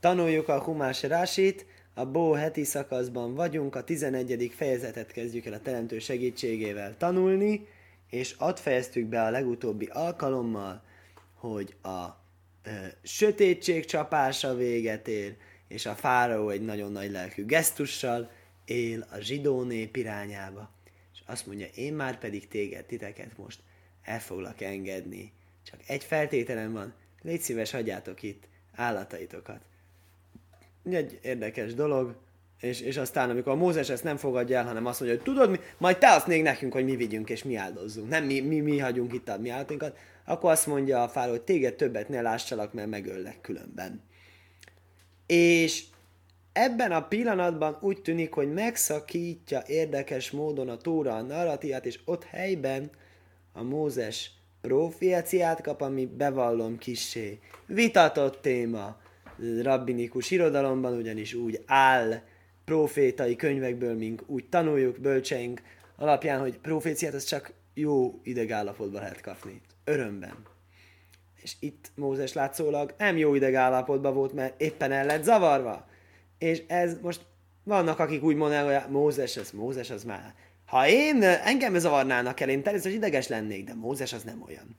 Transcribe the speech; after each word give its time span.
Tanuljuk 0.00 0.48
a 0.48 0.62
Humás 0.62 1.02
Rásit, 1.02 1.66
a 1.94 2.04
Bó 2.04 2.32
heti 2.32 2.64
szakaszban 2.64 3.34
vagyunk, 3.34 3.74
a 3.74 3.84
11. 3.84 4.52
fejezetet 4.56 5.12
kezdjük 5.12 5.46
el 5.46 5.52
a 5.52 5.60
teremtő 5.60 5.98
segítségével 5.98 6.96
tanulni, 6.96 7.66
és 8.10 8.34
ott 8.38 8.58
fejeztük 8.58 9.06
be 9.06 9.22
a 9.22 9.30
legutóbbi 9.30 9.86
alkalommal, 9.86 10.82
hogy 11.34 11.74
a 11.82 12.06
ö, 12.62 12.70
sötétség 13.02 13.84
csapása 13.84 14.54
véget 14.54 15.08
ér, 15.08 15.36
és 15.68 15.86
a 15.86 15.94
fáraó 15.94 16.48
egy 16.48 16.64
nagyon 16.64 16.92
nagy 16.92 17.10
lelkű 17.10 17.44
gesztussal 17.44 18.30
él 18.64 19.06
a 19.10 19.18
zsidó 19.18 19.62
nép 19.62 19.96
irányába. 19.96 20.70
És 21.12 21.20
azt 21.26 21.46
mondja, 21.46 21.66
én 21.74 21.94
már 21.94 22.18
pedig 22.18 22.48
téged, 22.48 22.84
titeket 22.84 23.38
most 23.38 23.60
el 24.02 24.20
foglak 24.20 24.60
engedni. 24.60 25.32
Csak 25.62 25.80
egy 25.86 26.04
feltételem 26.04 26.72
van, 26.72 26.94
légy 27.22 27.40
szíves, 27.40 27.70
hagyjátok 27.70 28.22
itt 28.22 28.48
állataitokat. 28.74 29.68
Egy 30.84 31.18
érdekes 31.22 31.74
dolog, 31.74 32.16
és, 32.60 32.80
és 32.80 32.96
aztán, 32.96 33.30
amikor 33.30 33.52
a 33.52 33.56
Mózes 33.56 33.90
ezt 33.90 34.04
nem 34.04 34.16
fogadja 34.16 34.58
el, 34.58 34.64
hanem 34.64 34.86
azt 34.86 35.00
mondja, 35.00 35.18
hogy 35.18 35.26
tudod 35.26 35.50
mi, 35.50 35.58
majd 35.78 35.98
te 35.98 36.10
azt 36.10 36.26
még 36.26 36.42
nekünk, 36.42 36.72
hogy 36.72 36.84
mi 36.84 36.96
vigyünk 36.96 37.30
és 37.30 37.42
mi 37.42 37.56
áldozzunk. 37.56 38.08
Nem 38.08 38.24
mi, 38.24 38.40
mi, 38.40 38.60
mi 38.60 38.78
hagyunk 38.78 39.12
itt 39.12 39.28
a 39.28 39.38
mi 39.38 39.48
állatunkat. 39.48 39.96
Akkor 40.24 40.50
azt 40.50 40.66
mondja 40.66 41.02
a 41.02 41.08
fára, 41.08 41.30
hogy 41.30 41.42
téged 41.42 41.74
többet 41.74 42.08
ne 42.08 42.20
lássalak, 42.20 42.72
mert 42.72 42.88
megöllek 42.88 43.40
különben. 43.40 44.02
És 45.26 45.84
ebben 46.52 46.92
a 46.92 47.08
pillanatban 47.08 47.78
úgy 47.80 48.02
tűnik, 48.02 48.32
hogy 48.32 48.52
megszakítja 48.52 49.62
érdekes 49.66 50.30
módon 50.30 50.68
a 50.68 50.76
Tóra 50.76 51.14
a 51.14 51.22
narratívát, 51.22 51.86
és 51.86 52.00
ott 52.04 52.24
helyben 52.24 52.90
a 53.52 53.62
Mózes 53.62 54.30
proféciát 54.60 55.62
kap, 55.62 55.80
ami 55.80 56.06
bevallom 56.06 56.78
kissé. 56.78 57.38
Vitatott 57.66 58.42
téma 58.42 58.99
rabbinikus 59.62 60.30
irodalomban, 60.30 60.96
ugyanis 60.96 61.34
úgy 61.34 61.62
áll 61.66 62.22
profétai 62.64 63.36
könyvekből, 63.36 63.94
mink 63.94 64.22
úgy 64.26 64.48
tanuljuk 64.48 64.98
bölcseink 64.98 65.62
alapján, 65.96 66.40
hogy 66.40 66.58
proféciát 66.58 67.14
az 67.14 67.24
csak 67.24 67.52
jó 67.74 68.20
idegállapotban 68.22 69.00
lehet 69.00 69.20
kapni. 69.20 69.60
Örömben. 69.84 70.34
És 71.42 71.54
itt 71.60 71.90
Mózes 71.94 72.32
látszólag 72.32 72.94
nem 72.98 73.16
jó 73.16 73.34
idegállapotban 73.34 74.14
volt, 74.14 74.32
mert 74.32 74.60
éppen 74.60 74.92
el 74.92 75.06
lett 75.06 75.22
zavarva. 75.22 75.88
És 76.38 76.62
ez 76.66 76.96
most 77.02 77.20
vannak, 77.64 77.98
akik 77.98 78.22
úgy 78.22 78.36
mondanak, 78.36 78.82
hogy 78.82 78.92
Mózes, 78.92 79.36
ez 79.36 79.50
Mózes, 79.50 79.90
az 79.90 80.04
már 80.04 80.34
ha 80.70 80.88
én, 80.88 81.22
engem 81.22 81.78
zavarnának 81.78 82.40
el, 82.40 82.48
én 82.48 82.62
természetesen 82.62 82.98
ideges 82.98 83.28
lennék, 83.28 83.64
de 83.64 83.74
Mózes 83.74 84.12
az 84.12 84.22
nem 84.22 84.42
olyan. 84.46 84.76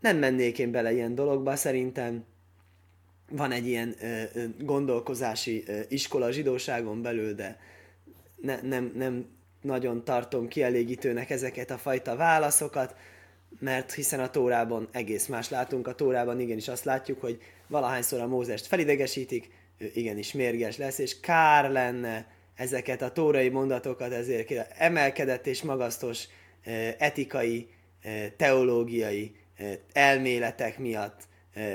Nem 0.00 0.16
mennék 0.16 0.58
én 0.58 0.70
bele 0.70 0.92
ilyen 0.92 1.14
dologba, 1.14 1.56
szerintem 1.56 2.24
van 3.30 3.52
egy 3.52 3.66
ilyen 3.66 3.94
ö, 4.00 4.22
gondolkozási 4.58 5.62
ö, 5.66 5.80
iskola 5.88 6.26
a 6.26 6.30
zsidóságon 6.30 7.02
belül, 7.02 7.34
de 7.34 7.58
ne, 8.36 8.60
nem, 8.62 8.92
nem 8.96 9.26
nagyon 9.60 10.04
tartom 10.04 10.48
kielégítőnek 10.48 11.30
ezeket 11.30 11.70
a 11.70 11.78
fajta 11.78 12.16
válaszokat, 12.16 12.94
mert 13.58 13.92
hiszen 13.92 14.20
a 14.20 14.30
Tórában 14.30 14.88
egész 14.92 15.26
más 15.26 15.48
látunk. 15.48 15.86
A 15.86 15.94
Tórában 15.94 16.40
igenis 16.40 16.68
azt 16.68 16.84
látjuk, 16.84 17.20
hogy 17.20 17.42
valahányszor 17.66 18.20
a 18.20 18.26
Mózest 18.26 18.66
felidegesítik, 18.66 19.50
ő 19.78 19.90
igenis 19.94 20.32
mérges 20.32 20.76
lesz, 20.76 20.98
és 20.98 21.20
kár 21.20 21.70
lenne 21.70 22.26
ezeket 22.54 23.02
a 23.02 23.12
tórai 23.12 23.48
mondatokat 23.48 24.12
ezért 24.12 24.50
emelkedett 24.78 25.46
és 25.46 25.62
magasztos 25.62 26.24
etikai, 26.98 27.68
teológiai 28.36 29.36
elméletek 29.92 30.78
miatt 30.78 31.22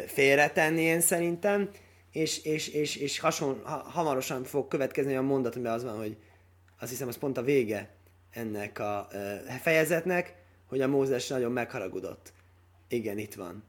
félretenni 0.05 0.81
én 0.81 1.01
szerintem, 1.01 1.69
és, 2.11 2.43
és, 2.43 2.67
és, 2.67 2.95
és 2.95 3.19
hason, 3.19 3.61
ha, 3.63 3.75
hamarosan 3.75 4.43
fog 4.43 4.67
következni 4.67 5.15
a 5.15 5.21
mondat, 5.21 5.55
amiben 5.55 5.73
az 5.73 5.83
van, 5.83 5.97
hogy 5.97 6.17
azt 6.79 6.91
hiszem, 6.91 7.07
az 7.07 7.17
pont 7.17 7.37
a 7.37 7.41
vége 7.41 7.89
ennek 8.31 8.79
a 8.79 9.07
fejezetnek, 9.61 10.35
hogy 10.67 10.81
a 10.81 10.87
Mózes 10.87 11.27
nagyon 11.27 11.51
megharagudott. 11.51 12.33
Igen, 12.87 13.17
itt 13.17 13.33
van. 13.33 13.63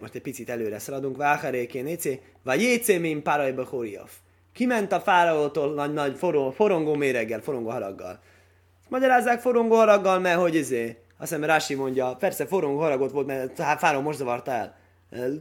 Most 0.00 0.14
egy 0.14 0.22
picit 0.22 0.50
előre 0.50 0.78
szaladunk. 0.78 1.16
Váharékén 1.16 1.86
écé, 1.86 2.20
vagy 2.42 2.60
jécé, 2.60 2.98
mint 2.98 3.22
párajba 3.22 3.64
hóriaf. 3.64 4.12
Kiment 4.52 4.92
a 4.92 5.00
fáraótól 5.00 5.74
nagy-nagy 5.74 6.16
foró, 6.16 6.50
forongó 6.50 6.94
méreggel, 6.94 7.40
forongó 7.40 7.70
haraggal. 7.70 8.20
Ezt 8.80 8.90
magyarázzák 8.90 9.40
forongó 9.40 9.74
haraggal, 9.74 10.18
mert 10.18 10.40
hogy 10.40 10.54
izé, 10.54 10.98
azt 11.18 11.30
hiszem 11.30 11.44
Rási 11.44 11.74
mondja, 11.74 12.14
persze 12.14 12.46
forongó 12.46 12.78
haragot 12.78 13.10
volt, 13.10 13.26
mert 13.26 13.58
hát 13.58 13.78
fáraó 13.78 14.00
most 14.00 14.18
zavarta 14.18 14.50
el. 14.50 14.76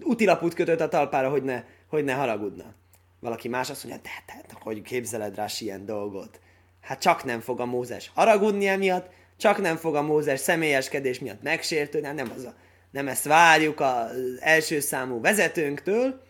Utilaput 0.03 0.53
kötött 0.53 0.79
a 0.79 0.87
talpára, 0.87 1.29
hogy 1.29 1.43
ne, 1.43 1.63
hogy 1.87 2.03
ne 2.03 2.13
haragudna. 2.13 2.73
Valaki 3.19 3.47
más 3.47 3.69
azt 3.69 3.83
mondja, 3.83 4.01
de, 4.03 4.33
de, 4.33 4.53
hogy 4.59 4.81
képzeled 4.81 5.35
rá 5.35 5.45
ilyen 5.59 5.85
dolgot? 5.85 6.39
Hát 6.81 7.01
csak 7.01 7.23
nem 7.23 7.39
fog 7.39 7.59
a 7.59 7.65
Mózes 7.65 8.11
haragudni 8.13 8.67
emiatt, 8.67 9.09
csak 9.37 9.61
nem 9.61 9.75
fog 9.75 9.95
a 9.95 10.01
Mózes 10.01 10.39
személyeskedés 10.39 11.19
miatt 11.19 11.41
megsértődni, 11.41 12.07
hát 12.07 12.15
nem, 12.15 12.31
az 12.35 12.43
a, 12.43 12.53
nem 12.91 13.07
ezt 13.07 13.25
várjuk 13.25 13.79
az 13.79 14.39
első 14.39 14.79
számú 14.79 15.21
vezetőnktől, 15.21 16.21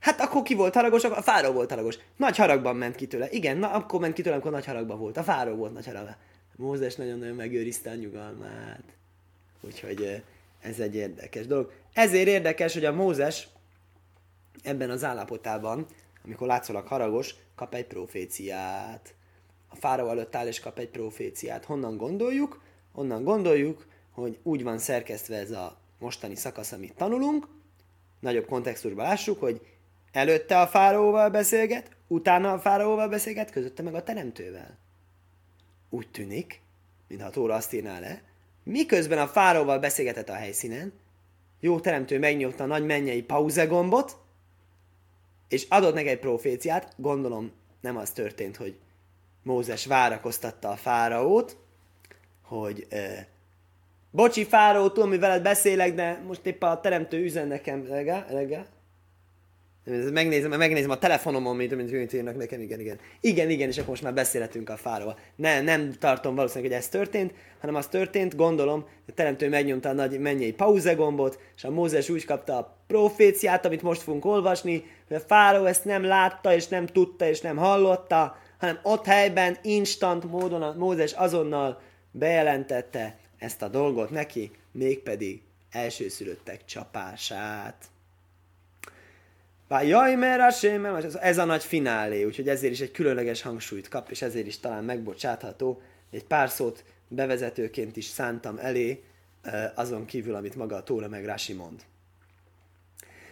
Hát 0.00 0.20
akkor 0.20 0.42
ki 0.42 0.54
volt 0.54 0.74
haragos? 0.74 1.04
A 1.04 1.22
fáró 1.22 1.52
volt 1.52 1.70
haragos. 1.70 1.98
Nagy 2.16 2.36
haragban 2.36 2.76
ment 2.76 2.94
ki 2.94 3.06
tőle. 3.06 3.30
Igen, 3.30 3.56
na 3.56 3.70
akkor 3.70 4.00
ment 4.00 4.14
ki 4.14 4.22
tőle, 4.22 4.34
amikor 4.34 4.50
nagy 4.52 4.64
haragban 4.64 4.98
volt. 4.98 5.16
A 5.16 5.22
fáró 5.22 5.54
volt 5.54 5.72
nagy 5.72 5.86
haragban. 5.86 6.16
Mózes 6.56 6.94
nagyon-nagyon 6.94 7.34
megőrizte 7.34 7.90
a 7.90 7.94
nyugalmát. 7.94 8.82
Úgyhogy 9.60 10.22
ez 10.60 10.80
egy 10.80 10.94
érdekes 10.94 11.46
dolog. 11.46 11.72
Ezért 11.92 12.28
érdekes, 12.28 12.72
hogy 12.72 12.84
a 12.84 12.92
Mózes 12.92 13.48
ebben 14.62 14.90
az 14.90 15.04
állapotában, 15.04 15.86
amikor 16.24 16.46
látszólag 16.46 16.86
haragos, 16.86 17.34
kap 17.54 17.74
egy 17.74 17.86
proféciát. 17.86 19.14
A 19.68 19.76
fáró 19.76 20.08
előtt 20.08 20.34
áll 20.34 20.46
és 20.46 20.60
kap 20.60 20.78
egy 20.78 20.88
proféciát. 20.88 21.64
Honnan 21.64 21.96
gondoljuk? 21.96 22.62
Honnan 22.92 23.24
gondoljuk, 23.24 23.86
hogy 24.10 24.38
úgy 24.42 24.62
van 24.62 24.78
szerkesztve 24.78 25.36
ez 25.36 25.50
a 25.50 25.78
mostani 25.98 26.34
szakasz, 26.34 26.72
amit 26.72 26.94
tanulunk, 26.94 27.48
nagyobb 28.20 28.46
kontextusban 28.46 29.04
lássuk, 29.04 29.40
hogy 29.40 29.60
Előtte 30.12 30.60
a 30.60 30.66
fáraóval 30.66 31.30
beszélget, 31.30 31.90
utána 32.06 32.52
a 32.52 32.58
fáraóval 32.58 33.08
beszélget, 33.08 33.50
közötte 33.50 33.82
meg 33.82 33.94
a 33.94 34.02
teremtővel. 34.02 34.78
Úgy 35.90 36.08
tűnik, 36.10 36.60
mintha 37.08 37.26
a 37.26 37.30
Tóra 37.30 37.54
azt 37.54 37.72
írná 37.72 37.98
le, 37.98 38.22
miközben 38.62 39.18
a 39.18 39.26
fáraóval 39.26 39.78
beszélgetett 39.78 40.28
a 40.28 40.34
helyszínen, 40.34 40.92
jó 41.60 41.80
teremtő 41.80 42.18
megnyomta 42.18 42.64
a 42.64 42.66
nagy 42.66 42.84
mennyei 42.84 43.22
pauze 43.22 43.64
gombot, 43.64 44.16
és 45.48 45.66
adott 45.68 45.94
neki 45.94 46.08
egy 46.08 46.18
proféciát, 46.18 46.92
gondolom 46.96 47.52
nem 47.80 47.96
az 47.96 48.10
történt, 48.10 48.56
hogy 48.56 48.78
Mózes 49.42 49.86
várakoztatta 49.86 50.68
a 50.68 50.76
fáraót, 50.76 51.56
hogy 52.42 52.86
eh, 52.88 53.26
bocsi 54.10 54.44
fáraó, 54.44 54.88
tudom, 54.88 55.08
hogy 55.08 55.20
veled 55.20 55.42
beszélek, 55.42 55.94
de 55.94 56.22
most 56.26 56.46
éppen 56.46 56.70
a 56.70 56.80
teremtő 56.80 57.22
üzen 57.22 57.46
nekem, 57.46 57.86
reggel, 57.86 58.26
reggel, 58.30 58.66
Megnézem, 60.12 60.50
megnézem 60.50 60.90
a 60.90 60.98
telefonomon, 60.98 61.56
mint, 61.56 61.76
mint, 61.76 61.90
mint 61.90 62.12
írnak 62.12 62.36
nekem, 62.36 62.60
igen, 62.60 62.80
igen. 62.80 62.98
Igen, 63.20 63.50
igen, 63.50 63.68
és 63.68 63.76
akkor 63.76 63.88
most 63.88 64.02
már 64.02 64.14
beszélhetünk 64.14 64.68
a 64.68 64.76
fáról. 64.76 65.18
Ne, 65.36 65.60
nem 65.60 65.92
tartom 65.98 66.34
valószínűleg, 66.34 66.70
hogy 66.70 66.80
ez 66.80 66.88
történt, 66.88 67.32
hanem 67.60 67.74
az 67.74 67.86
történt, 67.86 68.36
gondolom, 68.36 68.86
a 69.08 69.12
teremtő 69.12 69.48
megnyomta 69.48 69.88
a 69.88 69.92
nagy 69.92 70.18
mennyei 70.18 70.52
pauze 70.52 70.94
gombot, 70.94 71.38
és 71.56 71.64
a 71.64 71.70
Mózes 71.70 72.08
úgy 72.08 72.24
kapta 72.24 72.56
a 72.56 72.76
proféciát, 72.86 73.66
amit 73.66 73.82
most 73.82 74.02
fogunk 74.02 74.24
olvasni, 74.24 74.84
hogy 75.08 75.16
a 75.16 75.20
fáró 75.20 75.64
ezt 75.64 75.84
nem 75.84 76.04
látta, 76.04 76.54
és 76.54 76.68
nem 76.68 76.86
tudta, 76.86 77.28
és 77.28 77.40
nem 77.40 77.56
hallotta, 77.56 78.36
hanem 78.58 78.78
ott 78.82 79.04
helyben, 79.04 79.58
instant 79.62 80.24
módon 80.24 80.62
a 80.62 80.74
Mózes 80.76 81.12
azonnal 81.12 81.80
bejelentette 82.10 83.18
ezt 83.38 83.62
a 83.62 83.68
dolgot 83.68 84.10
neki, 84.10 84.50
mégpedig 84.72 85.42
elsőszülöttek 85.70 86.64
csapását. 86.64 87.89
Jaj, 89.78 90.14
mert 90.14 90.40
Hashem, 90.40 90.84
ez 91.20 91.38
a 91.38 91.44
nagy 91.44 91.64
finálé, 91.64 92.24
úgyhogy 92.24 92.48
ezért 92.48 92.72
is 92.72 92.80
egy 92.80 92.90
különleges 92.90 93.42
hangsúlyt 93.42 93.88
kap, 93.88 94.10
és 94.10 94.22
ezért 94.22 94.46
is 94.46 94.58
talán 94.58 94.84
megbocsátható. 94.84 95.82
Egy 96.10 96.24
pár 96.24 96.50
szót 96.50 96.84
bevezetőként 97.08 97.96
is 97.96 98.04
szántam 98.04 98.58
elé, 98.58 99.04
azon 99.74 100.04
kívül, 100.04 100.34
amit 100.34 100.54
maga 100.54 100.76
a 100.76 100.82
Tóra 100.82 101.08
meg 101.08 101.24
Rási 101.24 101.52
mond. 101.52 101.80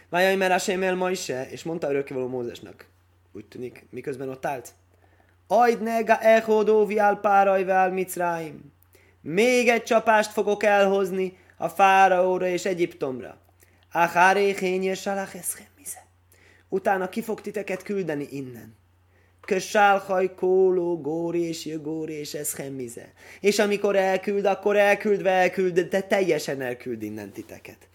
Vájaj, 0.09 0.35
mert 0.35 0.51
Hashem 0.51 0.83
el 0.83 1.09
is 1.09 1.31
és 1.49 1.63
mondta 1.63 1.89
örökkévaló 1.89 2.27
Mózesnak. 2.27 2.85
Úgy 3.31 3.45
tűnik, 3.45 3.85
miközben 3.89 4.29
ott 4.29 4.45
állt. 4.45 4.73
Ajd 5.47 5.81
nega 5.81 6.17
echodó 6.17 6.85
viál 6.85 7.15
párajvál 7.15 7.91
micráim. 7.91 8.73
Még 9.21 9.67
egy 9.67 9.83
csapást 9.83 10.31
fogok 10.31 10.63
elhozni 10.63 11.37
a 11.57 11.69
fáraóra 11.69 12.47
és 12.47 12.65
Egyiptomra. 12.65 13.37
Acháré 13.91 14.53
hénye 14.53 14.93
salach 14.93 15.35
utána 16.69 17.09
ki 17.09 17.21
fog 17.21 17.41
titeket 17.41 17.83
küldeni 17.83 18.27
innen. 18.31 18.77
Kössálhaj, 19.41 20.33
kóló, 20.35 21.01
góri 21.01 21.41
és 21.41 21.65
jögóri 21.65 22.13
és 22.13 22.33
ez 22.33 22.55
hemmize. 22.55 23.13
És 23.39 23.59
amikor 23.59 23.95
elküld, 23.95 24.45
akkor 24.45 24.77
elküldve 24.77 25.29
elküld, 25.29 25.79
de 25.79 26.01
teljesen 26.01 26.61
elküld 26.61 27.03
innen 27.03 27.31
titeket. 27.31 27.87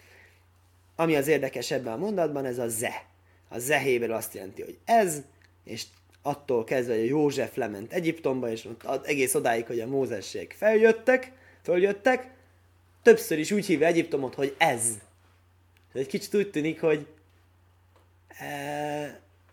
Ami 0.97 1.17
az 1.17 1.29
érdekes 1.29 1.71
ebben 1.71 1.93
a 1.93 1.97
mondatban, 1.97 2.45
ez 2.45 2.59
a 2.59 2.69
ze. 2.69 3.07
a 3.49 3.59
zehéből 3.59 4.13
azt 4.13 4.35
jelenti, 4.35 4.63
hogy 4.63 4.79
ez, 4.85 5.23
és 5.65 5.85
attól 6.23 6.65
kezdve, 6.65 6.95
hogy 6.95 7.07
József 7.07 7.57
lement 7.57 7.93
Egyiptomba, 7.93 8.51
és 8.51 8.69
ott 8.85 9.07
egész 9.07 9.35
odáig, 9.35 9.67
hogy 9.67 9.81
a 9.81 9.87
Mózesség 9.87 10.53
feljöttek, 10.53 11.33
följöttek, 11.63 12.31
többször 13.03 13.39
is 13.39 13.51
úgy 13.51 13.67
hívja 13.67 13.87
Egyiptomot, 13.87 14.35
hogy 14.35 14.55
ez. 14.59 14.83
Egy 15.93 16.07
kicsit 16.07 16.35
úgy 16.35 16.51
tűnik, 16.51 16.81
hogy 16.81 17.07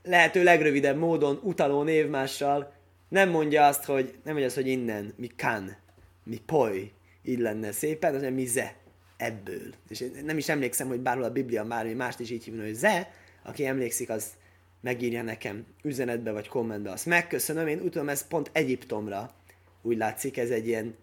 lehető 0.03 0.43
legrövidebb 0.43 0.97
módon 0.97 1.39
utaló 1.43 1.83
névmással 1.83 2.73
nem 3.09 3.29
mondja 3.29 3.65
azt, 3.65 3.85
hogy 3.85 4.05
nem 4.05 4.33
mondja 4.33 4.45
azt, 4.45 4.55
hogy 4.55 4.67
innen, 4.67 5.13
mi 5.17 5.27
kan, 5.37 5.77
mi 6.23 6.41
poly, 6.45 6.91
így 7.23 7.39
lenne 7.39 7.71
szépen, 7.71 8.13
hanem 8.13 8.33
mi 8.33 8.45
ze, 8.45 8.75
ebből. 9.17 9.73
És 9.89 9.99
én 9.99 10.11
nem 10.25 10.37
is 10.37 10.49
emlékszem, 10.49 10.87
hogy 10.87 10.99
bárhol 10.99 11.23
a 11.23 11.31
Biblia 11.31 11.63
már 11.63 11.85
mást 11.85 12.19
is 12.19 12.29
így 12.29 12.43
hívna, 12.43 12.63
hogy 12.63 12.73
ze, 12.73 13.11
aki 13.43 13.65
emlékszik, 13.65 14.09
az 14.09 14.25
megírja 14.81 15.21
nekem 15.21 15.65
üzenetbe 15.83 16.31
vagy 16.31 16.47
kommentbe, 16.47 16.91
azt 16.91 17.05
megköszönöm. 17.05 17.67
Én 17.67 17.79
tudom, 17.79 18.09
ez 18.09 18.27
pont 18.27 18.49
Egyiptomra 18.53 19.31
úgy 19.81 19.97
látszik, 19.97 20.37
ez 20.37 20.49
egy 20.49 20.67
ilyen, 20.67 20.95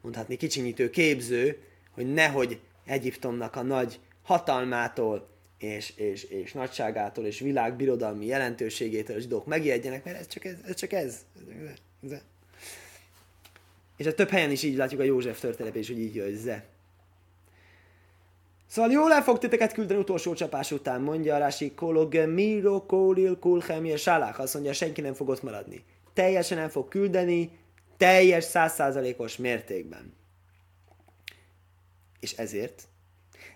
mondhatni, 0.00 0.36
kicsinyítő 0.36 0.90
képző, 0.90 1.58
hogy 1.90 2.12
nehogy 2.12 2.60
Egyiptomnak 2.86 3.56
a 3.56 3.62
nagy 3.62 4.00
hatalmától 4.22 5.28
és, 5.58 5.92
és, 5.96 6.24
és 6.24 6.52
nagyságától 6.52 7.24
és 7.24 7.38
világbirodalmi 7.38 8.26
jelentőségétől 8.26 9.16
a 9.16 9.20
zsidók 9.20 9.46
megijedjenek, 9.46 10.04
mert 10.04 10.18
ez 10.18 10.26
csak 10.26 10.44
ez, 10.44 10.56
ez 10.66 10.74
csak 10.74 10.92
ez. 10.92 11.24
ez, 12.02 12.10
ez. 12.10 12.20
És 13.96 14.06
a 14.06 14.14
több 14.14 14.28
helyen 14.28 14.50
is 14.50 14.62
így 14.62 14.76
látjuk 14.76 15.00
a 15.00 15.04
József 15.04 15.40
történetében 15.40 15.82
is, 15.82 15.88
hogy 15.88 15.98
így 15.98 16.14
jön, 16.14 16.36
ze. 16.36 16.64
Szóval 18.66 18.90
jól 18.90 19.12
el 19.12 19.22
fog 19.22 19.38
titeket 19.38 19.72
küldeni 19.72 20.00
utolsó 20.00 20.34
csapás 20.34 20.72
után, 20.72 21.00
mondja 21.00 21.34
a 21.34 21.38
Rási 21.38 21.74
Kolog 21.74 22.14
Miro 22.14 22.86
Kólil 22.86 23.38
Kulchemje 23.38 23.96
Sálák, 23.96 24.38
azt 24.38 24.54
mondja, 24.54 24.72
senki 24.72 25.00
nem 25.00 25.14
fog 25.14 25.28
ott 25.28 25.42
maradni. 25.42 25.84
Teljesen 26.12 26.58
el 26.58 26.70
fog 26.70 26.88
küldeni, 26.88 27.50
teljes 27.96 28.44
százszázalékos 28.44 29.36
mértékben. 29.36 30.12
És 32.20 32.32
ezért 32.32 32.82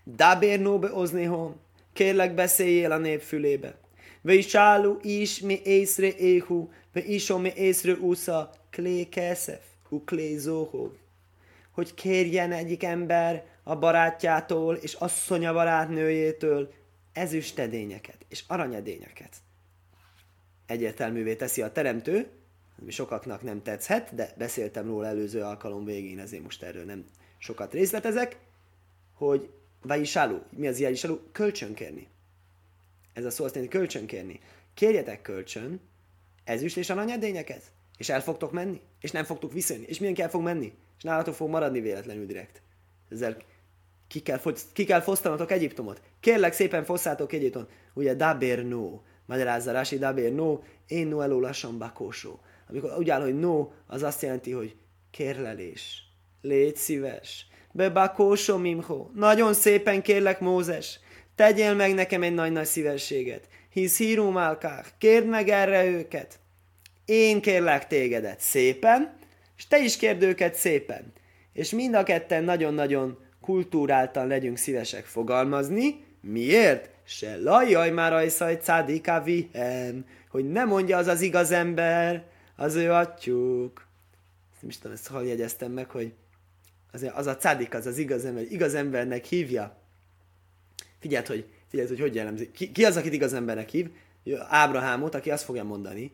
Dabér 0.06 0.60
nóbe 0.60 0.93
ozného, 0.93 1.55
kérlek 1.92 2.34
beszéljél 2.34 2.92
a 2.92 2.98
nép 2.98 3.20
fülébe. 3.20 3.80
Ve 4.20 4.32
is 4.34 4.54
álu 4.54 4.96
is 5.02 5.40
mi 5.40 5.60
észre 5.64 6.14
éhu, 6.16 6.68
ve 6.92 7.04
isom 7.04 7.40
mi 7.40 7.52
észre 7.56 7.92
úsza, 7.92 8.50
klé 8.70 9.08
keszef, 9.08 9.64
uklé 9.88 10.36
zóhov. 10.36 10.90
Hogy 11.70 11.94
kérjen 11.94 12.52
egyik 12.52 12.82
ember 12.82 13.44
a 13.62 13.76
barátjától 13.76 14.74
és 14.74 14.94
asszonya 14.94 15.52
barátnőjétől 15.52 16.72
ezüstedényeket 17.12 18.16
és 18.28 18.44
aranyedényeket. 18.46 19.36
Egyértelművé 20.66 21.36
teszi 21.36 21.62
a 21.62 21.72
teremtő, 21.72 22.26
ami 22.80 22.90
sokaknak 22.90 23.42
nem 23.42 23.62
tetszhet, 23.62 24.14
de 24.14 24.34
beszéltem 24.38 24.86
róla 24.86 25.06
előző 25.06 25.42
alkalom 25.42 25.84
végén, 25.84 26.18
ezért 26.18 26.42
most 26.42 26.62
erről 26.62 26.84
nem 26.84 27.04
sokat 27.38 27.72
részletezek, 27.72 28.38
hogy 29.14 29.50
Vajisalu, 29.82 30.38
mi 30.50 30.67
az 30.67 30.81
Vajisalu? 30.81 31.19
Kölcsönkérni. 31.32 32.08
Ez 33.12 33.25
a 33.25 33.31
szó 33.31 33.44
azt 33.44 33.55
jelenti 33.55 33.76
kölcsönkérni. 33.76 34.40
Kérjetek 34.75 35.23
kölcsön 35.23 35.81
ezüst 36.44 36.76
és 36.76 36.90
aranyedényeket, 36.90 37.62
és 37.96 38.08
el 38.08 38.23
fogtok 38.23 38.52
menni, 38.52 38.81
és 39.00 39.11
nem 39.11 39.25
fogtok 39.25 39.52
visszajönni, 39.52 39.87
és 39.88 39.99
milyen 39.99 40.14
kell 40.14 40.29
fog 40.29 40.43
menni, 40.43 40.73
és 40.96 41.02
nálatok 41.02 41.34
fog 41.34 41.49
maradni 41.49 41.81
véletlenül 41.81 42.26
direkt. 42.26 42.62
Ezzel 43.11 43.37
ki 44.08 44.20
kell, 44.20 44.40
ki 44.73 44.84
kell 44.84 45.00
fosztanatok 45.00 45.50
Egyiptomot. 45.50 46.00
Kérlek 46.20 46.52
szépen 46.52 46.84
fosszátok 46.84 47.32
Egyiptomot. 47.32 47.70
Ugye 47.94 48.14
Daber 48.14 48.64
no, 48.64 49.00
magyarázza 49.26 49.73
Rási 49.73 49.99
Daber 49.99 50.32
no, 50.32 50.61
én 50.87 51.06
no 51.06 51.20
eló 51.20 51.40
lassan 51.40 51.79
bakósó. 51.79 52.40
Amikor 52.69 52.99
úgy 52.99 53.11
áll, 53.11 53.20
hogy 53.20 53.38
no, 53.38 53.70
az 53.87 54.02
azt 54.02 54.23
jelenti, 54.23 54.50
hogy 54.52 54.76
kérlelés. 55.11 56.02
Légy 56.40 56.76
szíves. 56.76 57.46
Bebakósó 57.72 58.56
mimho. 58.56 59.08
Nagyon 59.14 59.54
szépen 59.54 60.02
kérlek, 60.02 60.40
Mózes, 60.40 61.00
tegyél 61.34 61.74
meg 61.74 61.94
nekem 61.94 62.22
egy 62.22 62.34
nagy-nagy 62.34 62.66
szívességet. 62.66 63.48
Hisz 63.70 63.98
hírum 63.98 64.36
álkák, 64.36 64.92
kérd 64.98 65.26
meg 65.26 65.48
erre 65.48 65.84
őket. 65.84 66.38
Én 67.04 67.40
kérlek 67.40 67.86
tégedet 67.86 68.40
szépen, 68.40 69.14
és 69.56 69.66
te 69.66 69.78
is 69.78 69.96
kérd 69.96 70.22
őket 70.22 70.54
szépen. 70.54 71.12
És 71.52 71.70
mind 71.70 71.94
a 71.94 72.02
ketten 72.02 72.44
nagyon-nagyon 72.44 73.19
kultúráltan 73.40 74.26
legyünk 74.26 74.56
szívesek 74.56 75.04
fogalmazni. 75.04 76.04
Miért? 76.20 76.90
Se 77.04 77.36
lajjaj 77.36 77.90
már 77.90 78.12
ajszaj 78.12 78.58
cádika 78.60 79.22
vihem, 79.22 80.06
hogy 80.28 80.50
ne 80.50 80.64
mondja 80.64 80.96
az 80.96 81.06
az 81.06 81.20
igaz 81.20 81.50
ember, 81.50 82.24
az 82.56 82.74
ő 82.74 82.92
atyuk. 82.92 83.86
Nem 84.60 84.70
is 84.70 84.78
tudom, 84.78 84.92
ezt 84.92 85.08
hol 85.08 85.26
jegyeztem 85.26 85.72
meg, 85.72 85.90
hogy 85.90 86.12
az, 86.92 87.06
az 87.14 87.26
a 87.26 87.36
cádik, 87.36 87.74
az 87.74 87.86
az 87.86 87.98
igaz 87.98 88.24
ember, 88.24 88.44
igaz 88.50 88.74
embernek 88.74 89.24
hívja. 89.24 89.76
Figyeld, 90.98 91.26
hogy, 91.26 91.46
figyeld, 91.68 91.88
hogy 91.88 92.00
hogy 92.00 92.14
jellemzi. 92.14 92.50
Ki, 92.50 92.72
ki 92.72 92.84
az, 92.84 92.96
akit 92.96 93.12
igaz 93.12 93.32
embernek 93.32 93.68
hív? 93.68 93.90
Ábrahámot, 94.48 95.14
aki 95.14 95.30
azt 95.30 95.44
fogja 95.44 95.64
mondani, 95.64 96.10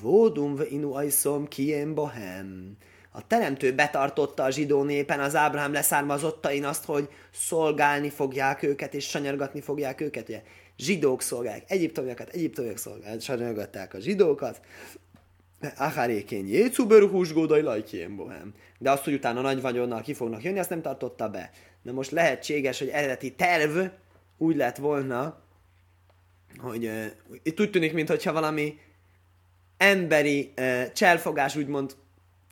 Vódum 0.00 0.60
inu 0.70 0.92
ajszom 0.92 1.48
kiem 1.48 1.94
bohem. 1.94 2.76
A 3.12 3.26
teremtő 3.26 3.74
betartotta 3.74 4.42
a 4.42 4.50
zsidó 4.50 4.82
népen 4.82 5.20
az 5.20 5.36
Ábrahám 5.36 5.72
leszármazottain 5.72 6.64
azt, 6.64 6.84
hogy 6.84 7.08
szolgálni 7.32 8.10
fogják 8.10 8.62
őket, 8.62 8.94
és 8.94 9.08
sanyargatni 9.08 9.60
fogják 9.60 10.00
őket. 10.00 10.28
Ugye, 10.28 10.42
zsidók 10.76 11.22
szolgálják 11.22 11.70
egyiptomiakat, 11.70 12.28
egyiptomiak 12.28 12.76
szolgálják, 12.76 13.20
sanyargatták 13.20 13.94
a 13.94 13.98
zsidókat. 13.98 14.60
Acharékén 15.76 16.46
jécubör 16.46 17.10
húsgódai 17.10 17.60
lajkén 17.60 18.16
bohem. 18.16 18.54
De 18.78 18.90
azt, 18.90 19.04
hogy 19.04 19.12
utána 19.12 19.40
nagy 19.40 19.60
vagyonnal 19.60 20.00
ki 20.00 20.14
fognak 20.14 20.42
jönni, 20.42 20.58
azt 20.58 20.70
nem 20.70 20.82
tartotta 20.82 21.28
be. 21.28 21.50
Na 21.82 21.92
most 21.92 22.10
lehetséges, 22.10 22.78
hogy 22.78 22.88
eredeti 22.88 23.34
terv 23.34 23.78
úgy 24.38 24.56
lett 24.56 24.76
volna, 24.76 25.42
hogy 26.58 26.84
uh, 26.84 27.04
itt 27.42 27.60
úgy 27.60 27.70
tűnik, 27.70 27.92
mintha 27.92 28.32
valami 28.32 28.78
emberi 29.76 30.52
uh, 30.56 30.92
cselfogás 30.92 31.56
úgymond 31.56 31.96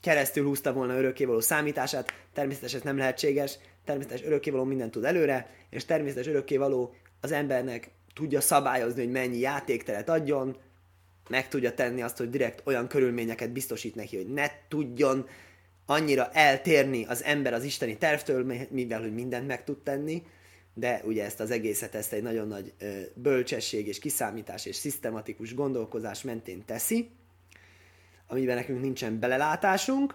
keresztül 0.00 0.44
húzta 0.44 0.72
volna 0.72 0.98
örökkévaló 0.98 1.40
számítását, 1.40 2.12
természetesen 2.32 2.78
ez 2.78 2.84
nem 2.84 2.96
lehetséges, 2.96 3.58
természetesen 3.84 4.26
örökkévaló 4.26 4.64
mindent 4.64 4.90
tud 4.90 5.04
előre, 5.04 5.50
és 5.70 5.84
természetesen 5.84 6.32
örökkévaló 6.32 6.94
az 7.20 7.32
embernek 7.32 7.90
tudja 8.14 8.40
szabályozni, 8.40 9.02
hogy 9.02 9.12
mennyi 9.12 9.38
játékteret 9.38 10.08
adjon, 10.08 10.56
meg 11.28 11.48
tudja 11.48 11.74
tenni 11.74 12.02
azt, 12.02 12.16
hogy 12.16 12.30
direkt 12.30 12.62
olyan 12.64 12.88
körülményeket 12.88 13.50
biztosít 13.50 13.94
neki, 13.94 14.16
hogy 14.16 14.32
ne 14.32 14.46
tudjon 14.68 15.28
annyira 15.86 16.30
eltérni 16.32 17.04
az 17.04 17.24
ember 17.24 17.52
az 17.52 17.64
isteni 17.64 17.96
tervtől, 17.96 18.68
mivel 18.70 19.00
hogy 19.00 19.14
mindent 19.14 19.46
meg 19.46 19.64
tud 19.64 19.82
tenni, 19.82 20.22
de 20.74 21.00
ugye 21.04 21.24
ezt 21.24 21.40
az 21.40 21.50
egészet 21.50 21.94
ezt 21.94 22.12
egy 22.12 22.22
nagyon 22.22 22.48
nagy 22.48 22.74
bölcsesség 23.14 23.86
és 23.86 23.98
kiszámítás 23.98 24.66
és 24.66 24.76
szisztematikus 24.76 25.54
gondolkozás 25.54 26.22
mentén 26.22 26.64
teszi, 26.64 27.10
amiben 28.26 28.56
nekünk 28.56 28.80
nincsen 28.80 29.18
belelátásunk, 29.18 30.14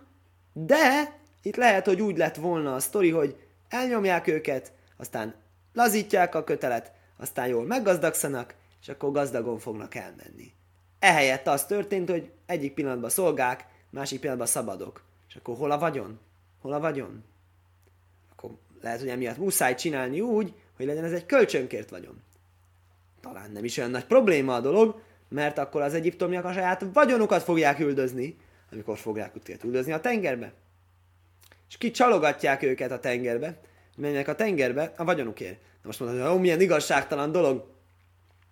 de 0.54 1.18
itt 1.42 1.56
lehet, 1.56 1.86
hogy 1.86 2.02
úgy 2.02 2.18
lett 2.18 2.36
volna 2.36 2.76
a 2.76 2.80
sztori, 2.80 3.10
hogy 3.10 3.36
elnyomják 3.70 4.28
őket, 4.28 4.72
aztán 4.98 5.36
lazítják 5.74 6.36
a 6.36 6.44
kötelet, 6.44 6.92
aztán 7.18 7.48
jól 7.48 7.66
meggazdagszanak, 7.66 8.56
és 8.82 8.90
akkor 8.90 9.12
gazdagon 9.12 9.60
fognak 9.60 9.96
elmenni. 9.96 10.52
Ehelyett 11.04 11.48
az 11.48 11.66
történt, 11.66 12.10
hogy 12.10 12.32
egyik 12.46 12.74
pillanatban 12.74 13.10
szolgák, 13.10 13.66
másik 13.90 14.20
pillanatban 14.20 14.48
szabadok. 14.48 15.04
És 15.28 15.36
akkor 15.36 15.58
hol 15.58 15.72
a 15.72 15.78
vagyon? 15.78 16.20
Hol 16.62 16.74
a 16.74 16.80
vagyon? 16.80 17.24
Akkor 18.32 18.52
lehet, 18.82 19.00
hogy 19.00 19.10
emiatt 19.10 19.38
muszáj 19.38 19.76
csinálni 19.76 20.22
úgy, 20.22 20.54
hogy 20.76 20.86
legyen 20.86 21.04
ez 21.04 21.12
egy 21.12 21.26
kölcsönkért 21.26 21.90
vagyon. 21.90 22.22
Talán 23.22 23.52
nem 23.52 23.64
is 23.64 23.78
olyan 23.78 23.90
nagy 23.90 24.06
probléma 24.06 24.56
a 24.56 24.60
dolog, 24.60 25.02
mert 25.30 25.58
akkor 25.58 25.82
az 25.82 25.94
egyiptomiak 25.94 26.46
a 26.46 26.54
saját 26.54 26.86
vagyonukat 26.94 27.44
fogják 27.44 27.80
üldözni, 27.80 28.38
amikor 28.72 28.98
fogják 28.98 29.36
őket 29.36 29.64
üldözni 29.64 29.92
a 29.92 30.00
tengerbe. 30.00 30.54
És 31.70 31.78
kicsalogatják 31.78 32.62
őket 32.62 32.92
a 32.92 33.00
tengerbe, 33.00 33.60
mennek 33.96 34.28
a 34.28 34.36
tengerbe 34.36 34.94
a 34.98 35.04
vagyonukért. 35.04 35.62
Na 35.62 35.82
most 35.84 36.00
mondod, 36.00 36.22
hogy 36.22 36.32
ó, 36.32 36.38
milyen 36.38 36.62
igazságtalan 36.62 37.32
dolog, 37.32 37.72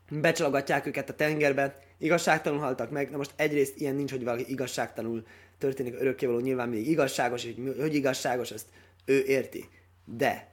becsalogatják 0.10 0.86
őket 0.86 1.10
a 1.10 1.15
tengerbe, 1.15 1.89
igazságtalanul 2.01 2.63
haltak 2.63 2.91
meg. 2.91 3.10
Na 3.10 3.17
most 3.17 3.31
egyrészt 3.36 3.77
ilyen 3.77 3.96
nincs, 3.96 4.12
hogy 4.12 4.24
valaki 4.24 4.51
igazságtalanul 4.51 5.25
történik 5.58 5.96
örökkévaló, 6.00 6.39
nyilván 6.39 6.70
mindig 6.70 6.89
igazságos, 6.89 7.43
hogy, 7.43 7.75
hogy 7.79 7.96
igazságos, 7.96 8.51
ezt 8.51 8.65
ő 9.05 9.24
érti. 9.25 9.70
De, 10.05 10.51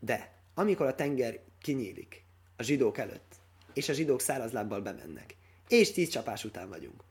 de, 0.00 0.32
amikor 0.54 0.86
a 0.86 0.94
tenger 0.94 1.38
kinyílik 1.62 2.24
a 2.56 2.62
zsidók 2.62 2.98
előtt, 2.98 3.34
és 3.74 3.88
a 3.88 3.92
zsidók 3.92 4.20
száraz 4.20 4.52
lábbal 4.52 4.80
bemennek, 4.80 5.36
és 5.68 5.92
tíz 5.92 6.08
csapás 6.08 6.44
után 6.44 6.68
vagyunk, 6.68 7.02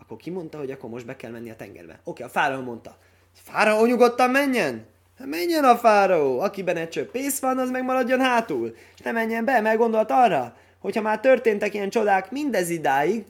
akkor 0.00 0.16
ki 0.16 0.30
mondta, 0.30 0.58
hogy 0.58 0.70
akkor 0.70 0.90
most 0.90 1.06
be 1.06 1.16
kell 1.16 1.30
menni 1.30 1.50
a 1.50 1.56
tengerbe? 1.56 2.00
Oké, 2.04 2.22
a 2.22 2.28
fáraó 2.28 2.60
mondta. 2.62 2.98
Fáraó 3.32 3.86
nyugodtan 3.86 4.30
menjen! 4.30 4.86
Hát 5.18 5.26
menjen 5.26 5.64
a 5.64 5.76
fáraó! 5.76 6.40
Akiben 6.40 6.76
egy 6.76 6.88
csöpp 6.88 7.10
pész 7.10 7.40
van, 7.40 7.58
az 7.58 7.70
meg 7.70 7.84
maradjon 7.84 8.20
hátul. 8.20 8.76
És 8.94 9.00
ne 9.00 9.12
menjen 9.12 9.44
be, 9.44 9.60
mert 9.60 9.78
gondolt 9.78 10.10
arra, 10.10 10.56
hogyha 10.78 11.02
már 11.02 11.20
történtek 11.20 11.74
ilyen 11.74 11.90
csodák 11.90 12.30
mindez 12.30 12.68
idáig, 12.68 13.24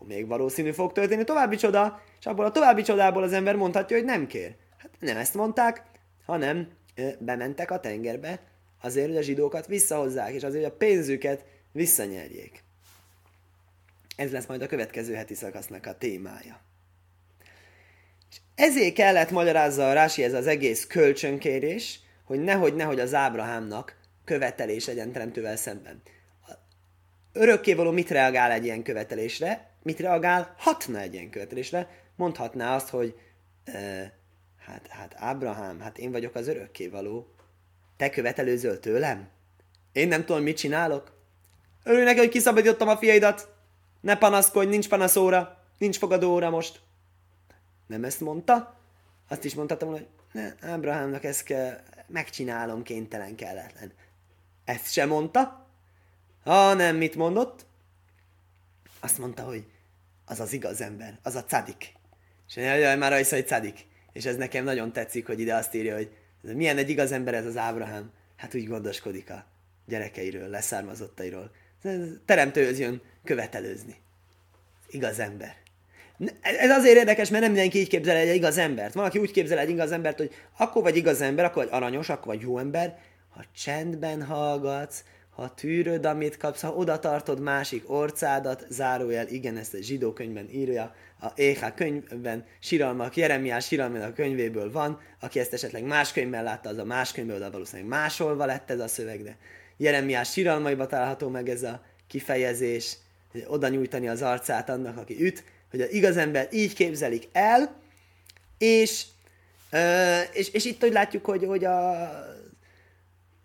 akkor 0.00 0.14
még 0.14 0.26
valószínű 0.26 0.70
fog 0.70 0.92
történni 0.92 1.24
további 1.24 1.56
csoda, 1.56 2.02
és 2.20 2.26
abból 2.26 2.44
a 2.44 2.50
további 2.50 2.82
csodából 2.82 3.22
az 3.22 3.32
ember 3.32 3.56
mondhatja, 3.56 3.96
hogy 3.96 4.04
nem 4.04 4.26
kér. 4.26 4.54
Hát 4.78 4.90
nem 4.98 5.16
ezt 5.16 5.34
mondták, 5.34 5.82
hanem 6.26 6.68
bementek 7.18 7.70
a 7.70 7.80
tengerbe, 7.80 8.40
azért, 8.80 9.06
hogy 9.06 9.16
a 9.16 9.22
zsidókat 9.22 9.66
visszahozzák, 9.66 10.32
és 10.32 10.42
azért, 10.42 10.64
hogy 10.64 10.72
a 10.72 10.76
pénzüket 10.76 11.44
visszanyerjék. 11.72 12.62
Ez 14.16 14.30
lesz 14.30 14.46
majd 14.46 14.62
a 14.62 14.66
következő 14.66 15.14
heti 15.14 15.34
szakasznak 15.34 15.86
a 15.86 15.98
témája. 15.98 16.60
És 18.30 18.36
ezért 18.54 18.94
kellett 18.94 19.30
magyarázza 19.30 19.88
a 19.88 19.92
Rási 19.92 20.24
ez 20.24 20.32
az 20.32 20.46
egész 20.46 20.86
kölcsönkérés, 20.86 22.00
hogy 22.24 22.40
nehogy, 22.40 22.74
nehogy 22.74 23.00
az 23.00 23.14
Ábrahámnak 23.14 23.96
követelés 24.24 24.86
legyen 24.86 25.12
teremtővel 25.12 25.56
szemben. 25.56 26.02
Örökkévaló 27.32 27.90
mit 27.90 28.10
reagál 28.10 28.50
egy 28.50 28.64
ilyen 28.64 28.82
követelésre? 28.82 29.69
Mit 29.82 30.00
reagál? 30.00 30.54
Hatna 30.58 30.98
egy 30.98 31.14
ilyen 31.14 31.30
követelésre. 31.30 31.88
Mondhatná 32.16 32.74
azt, 32.74 32.88
hogy 32.88 33.18
e, 33.64 34.12
hát, 34.58 34.86
hát 34.86 35.14
Ábrahám, 35.18 35.80
hát 35.80 35.98
én 35.98 36.10
vagyok 36.10 36.34
az 36.34 36.48
örökkévaló. 36.48 37.34
Te 37.96 38.10
követelőzöl 38.10 38.80
tőlem? 38.80 39.28
Én 39.92 40.08
nem 40.08 40.24
tudom, 40.24 40.42
mit 40.42 40.56
csinálok? 40.56 41.12
Örülj 41.84 42.04
neki, 42.04 42.18
hogy 42.18 42.28
kiszabadítottam 42.28 42.88
a 42.88 42.96
fiaidat. 42.96 43.54
Ne 44.00 44.16
panaszkodj, 44.16 44.68
nincs 44.68 44.88
panaszóra, 44.88 45.64
nincs 45.78 45.98
fogadóra 45.98 46.50
most. 46.50 46.80
Nem 47.86 48.04
ezt 48.04 48.20
mondta? 48.20 48.78
Azt 49.28 49.44
is 49.44 49.54
mondhatom, 49.54 49.90
hogy 49.90 50.06
ne, 50.32 50.52
Ábrahámnak 50.60 51.24
ezt 51.24 51.42
kell, 51.42 51.80
megcsinálom, 52.06 52.82
kénytelen, 52.82 53.34
kelletlen. 53.34 53.92
Ezt 54.64 54.92
sem 54.92 55.08
mondta? 55.08 55.66
Ha 56.44 56.74
nem, 56.74 56.96
mit 56.96 57.14
mondott? 57.14 57.66
Azt 59.00 59.18
mondta, 59.18 59.42
hogy 59.42 59.64
az 60.24 60.40
az 60.40 60.52
igaz 60.52 60.80
ember, 60.80 61.18
az 61.22 61.34
a 61.34 61.44
cadik. 61.44 61.92
És 62.48 62.56
jaj, 62.56 62.96
már 62.96 63.12
az, 63.12 63.28
hogy 63.28 63.46
cadik. 63.46 63.86
És 64.12 64.24
ez 64.24 64.36
nekem 64.36 64.64
nagyon 64.64 64.92
tetszik, 64.92 65.26
hogy 65.26 65.40
ide 65.40 65.54
azt 65.54 65.74
írja, 65.74 65.94
hogy 65.94 66.10
milyen 66.42 66.78
egy 66.78 66.90
igaz 66.90 67.12
ember 67.12 67.34
ez 67.34 67.46
az 67.46 67.56
Ábrahám. 67.56 68.10
Hát 68.36 68.54
úgy 68.54 68.66
gondoskodik 68.66 69.30
a 69.30 69.44
gyerekeiről, 69.86 70.48
leszármazottairól. 70.48 71.50
Teremtőhöz 72.24 72.78
jön 72.78 73.02
követelőzni. 73.24 73.96
Igaz 74.88 75.18
ember. 75.18 75.56
Ez 76.40 76.70
azért 76.70 76.96
érdekes, 76.96 77.28
mert 77.28 77.42
nem 77.42 77.52
mindenki 77.52 77.78
így 77.78 77.88
képzel 77.88 78.16
egy 78.16 78.34
igaz 78.34 78.58
embert. 78.58 78.94
Van, 78.94 79.04
aki 79.04 79.18
úgy 79.18 79.30
képzel 79.30 79.58
egy 79.58 79.68
igaz 79.68 79.92
embert, 79.92 80.18
hogy 80.18 80.30
akkor 80.56 80.82
vagy 80.82 80.96
igaz 80.96 81.20
ember, 81.20 81.44
akkor 81.44 81.64
vagy 81.64 81.72
aranyos, 81.72 82.08
akkor 82.08 82.26
vagy 82.26 82.40
jó 82.40 82.58
ember, 82.58 82.98
ha 83.30 83.44
csendben 83.54 84.22
hallgatsz, 84.22 85.04
ha 85.30 85.54
tűröd, 85.54 86.06
amit 86.06 86.36
kapsz, 86.36 86.60
ha 86.60 86.74
oda 86.74 86.98
tartod 86.98 87.40
másik 87.40 87.90
orcádat, 87.90 88.66
zárójel, 88.68 89.28
igen, 89.28 89.56
ezt 89.56 89.74
a 89.74 89.78
zsidó 89.80 90.12
könyvben 90.12 90.48
írja, 90.50 90.94
a 91.22 91.26
Éha 91.34 91.74
könyvben, 91.74 92.44
Siralmak, 92.58 93.16
Jeremiás 93.16 93.66
Siralmak 93.66 94.02
a 94.02 94.12
könyvéből 94.12 94.72
van, 94.72 95.00
aki 95.20 95.38
ezt 95.38 95.52
esetleg 95.52 95.84
más 95.84 96.12
könyvben 96.12 96.44
látta, 96.44 96.68
az 96.68 96.78
a 96.78 96.84
más 96.84 97.12
könyvből, 97.12 97.38
de 97.38 97.50
valószínűleg 97.50 97.90
másolva 97.90 98.44
lett 98.44 98.70
ez 98.70 98.80
a 98.80 98.88
szöveg, 98.88 99.22
de 99.22 99.36
Jeremiás 99.80 100.32
síralmaiba 100.32 100.86
található 100.86 101.28
meg 101.28 101.48
ez 101.48 101.62
a 101.62 101.82
kifejezés, 102.06 102.96
oda 103.46 103.68
nyújtani 103.68 104.08
az 104.08 104.22
arcát 104.22 104.68
annak, 104.68 104.96
aki 104.96 105.24
üt, 105.24 105.44
hogy 105.70 105.80
az 105.80 105.92
igaz 105.92 106.16
ember 106.16 106.48
így 106.50 106.74
képzelik 106.74 107.28
el, 107.32 107.76
és, 108.58 109.04
és, 110.32 110.48
és 110.48 110.64
itt 110.64 110.80
hogy 110.80 110.92
látjuk, 110.92 111.24
hogy, 111.24 111.44
hogy 111.44 111.64
a 111.64 112.08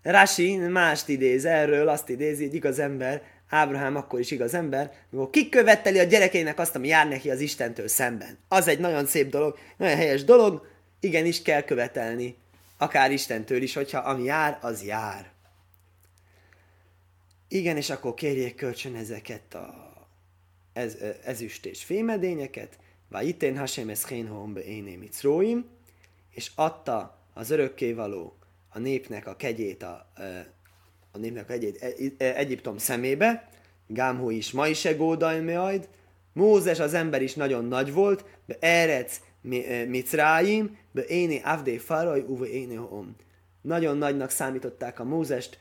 Rashi 0.06 0.56
mást 0.56 1.08
idéz 1.08 1.44
erről, 1.44 1.88
azt 1.88 2.08
idézi, 2.08 2.44
hogy 2.44 2.54
igaz 2.54 2.78
ember, 2.78 3.22
Ábrahám 3.48 3.96
akkor 3.96 4.20
is 4.20 4.30
igaz 4.30 4.54
ember, 4.54 4.92
amikor 5.12 5.30
kiköveteli 5.30 5.98
a 5.98 6.04
gyerekének 6.04 6.58
azt, 6.58 6.74
ami 6.74 6.88
jár 6.88 7.08
neki 7.08 7.30
az 7.30 7.40
Istentől 7.40 7.88
szemben. 7.88 8.38
Az 8.48 8.68
egy 8.68 8.78
nagyon 8.78 9.06
szép 9.06 9.30
dolog, 9.30 9.58
nagyon 9.76 9.96
helyes 9.96 10.24
dolog, 10.24 10.66
igenis 11.00 11.42
kell 11.42 11.62
követelni, 11.62 12.36
akár 12.78 13.10
Istentől 13.10 13.62
is, 13.62 13.74
hogyha 13.74 13.98
ami 13.98 14.24
jár, 14.24 14.58
az 14.60 14.84
jár. 14.84 15.30
Igen, 17.48 17.76
és 17.76 17.90
akkor 17.90 18.14
kérjék 18.14 18.54
kölcsön 18.54 18.94
ezeket 18.94 19.54
a 19.54 19.84
ez, 20.72 20.96
ezüst 21.24 21.66
és 21.66 21.84
fémedényeket, 21.84 22.78
vagy 23.08 23.28
itén 23.28 23.58
Hashem 23.58 23.88
eschén 23.88 24.52
be 24.52 24.64
éné 24.64 24.98
és 26.30 26.50
adta 26.54 27.18
az 27.34 27.50
örökkévaló 27.50 28.36
a 28.76 28.78
népnek 28.78 29.26
a 29.26 29.36
kegyét 29.36 29.82
a, 29.82 30.06
a 31.12 31.18
népnek 31.18 31.42
a 31.42 31.46
kegyét 31.46 31.82
e, 31.82 31.92
e, 32.18 32.34
Egyiptom 32.36 32.78
szemébe, 32.78 33.48
Gámhó 33.86 34.30
is 34.30 34.52
ma 34.52 34.68
is 34.68 34.84
egódaj 34.84 35.40
majd, 35.40 35.88
Mózes 36.32 36.80
az 36.80 36.94
ember 36.94 37.22
is 37.22 37.34
nagyon 37.34 37.64
nagy 37.64 37.92
volt, 37.92 38.24
be 38.46 38.56
Erec 38.60 39.20
Micráim, 39.86 40.78
be 40.90 41.04
Éné 41.04 41.40
Avdé 41.44 41.76
Faraj, 41.76 42.20
uve 42.20 42.46
Éné 42.46 42.76
Om. 42.76 43.16
Nagyon 43.60 43.96
nagynak 43.96 44.30
számították 44.30 45.00
a 45.00 45.04
Mózest, 45.04 45.58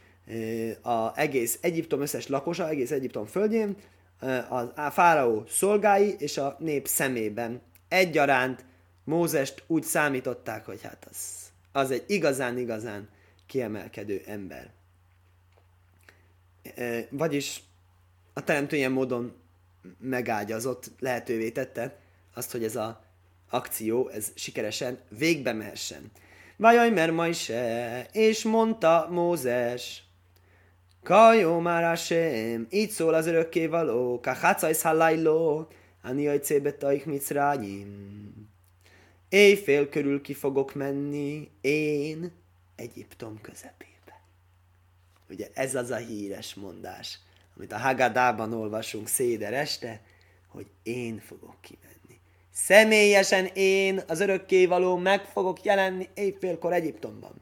a 0.82 1.20
egész 1.20 1.58
Egyiptom 1.62 2.02
összes 2.02 2.28
lakosa, 2.28 2.70
egész 2.70 2.92
Egyiptom 2.92 3.26
földjén, 3.26 3.76
a 4.76 4.90
fáraó 4.90 5.44
szolgái 5.48 6.16
és 6.18 6.38
a 6.38 6.56
nép 6.60 6.88
szemében. 6.88 7.62
Egyaránt 7.88 8.66
Mózest 9.04 9.64
úgy 9.68 9.84
számították, 9.84 10.66
hogy 10.66 10.82
hát 10.82 11.08
az, 11.10 11.45
az 11.76 11.92
egy 11.92 12.04
igazán-igazán 12.08 13.10
kiemelkedő 13.46 14.22
ember. 14.26 14.70
Vagyis 17.10 17.64
a 18.34 18.44
teremtő 18.44 18.76
ilyen 18.76 18.92
módon 18.92 19.34
megágyazott, 20.00 20.92
lehetővé 21.00 21.52
tette 21.52 22.00
azt, 22.34 22.52
hogy 22.52 22.64
ez 22.64 22.76
a 22.76 23.04
akció, 23.50 24.10
ez 24.10 24.32
sikeresen 24.36 25.00
végbe 25.10 25.54
mehessen. 25.54 26.12
Vajaj, 26.58 26.90
mert 26.90 27.12
ma 27.12 27.28
is 27.28 27.52
és 28.12 28.44
mondta 28.44 29.08
Mózes, 29.10 30.04
Kajó 31.04 31.60
már 31.60 31.84
Hashem, 31.84 32.68
így 32.70 32.90
szól 32.90 33.14
az 33.14 33.28
örökké 33.28 33.68
való, 33.68 34.20
kacajsz 34.20 34.82
hallajló, 34.82 35.68
ani 36.04 36.28
ajcébetaik 36.28 37.06
micrányim. 37.06 38.54
Éjfél 39.30 39.90
körül 39.90 40.22
ki 40.22 40.34
fogok 40.34 40.74
menni, 40.74 41.50
én 41.62 42.32
Egyiptom 42.76 43.42
közepébe. 43.42 44.22
Ugye 45.30 45.50
ez 45.54 45.76
az 45.76 45.92
a 45.92 45.96
híres 45.96 46.54
mondás, 46.54 47.20
amit 47.56 47.72
a 47.72 47.78
Hagadában 47.78 48.54
olvasunk 48.54 49.08
széder 49.08 49.54
este, 49.54 50.02
hogy 50.48 50.68
én 50.84 51.20
fogok 51.20 51.56
kimenni. 51.62 52.20
Személyesen 52.52 53.46
én, 53.54 54.04
az 54.08 54.20
örökkévaló, 54.20 54.98
meg 54.98 55.26
fogok 55.26 55.64
jelenni 55.64 56.10
éjfélkor 56.14 56.74
Egyiptomban. 56.74 57.42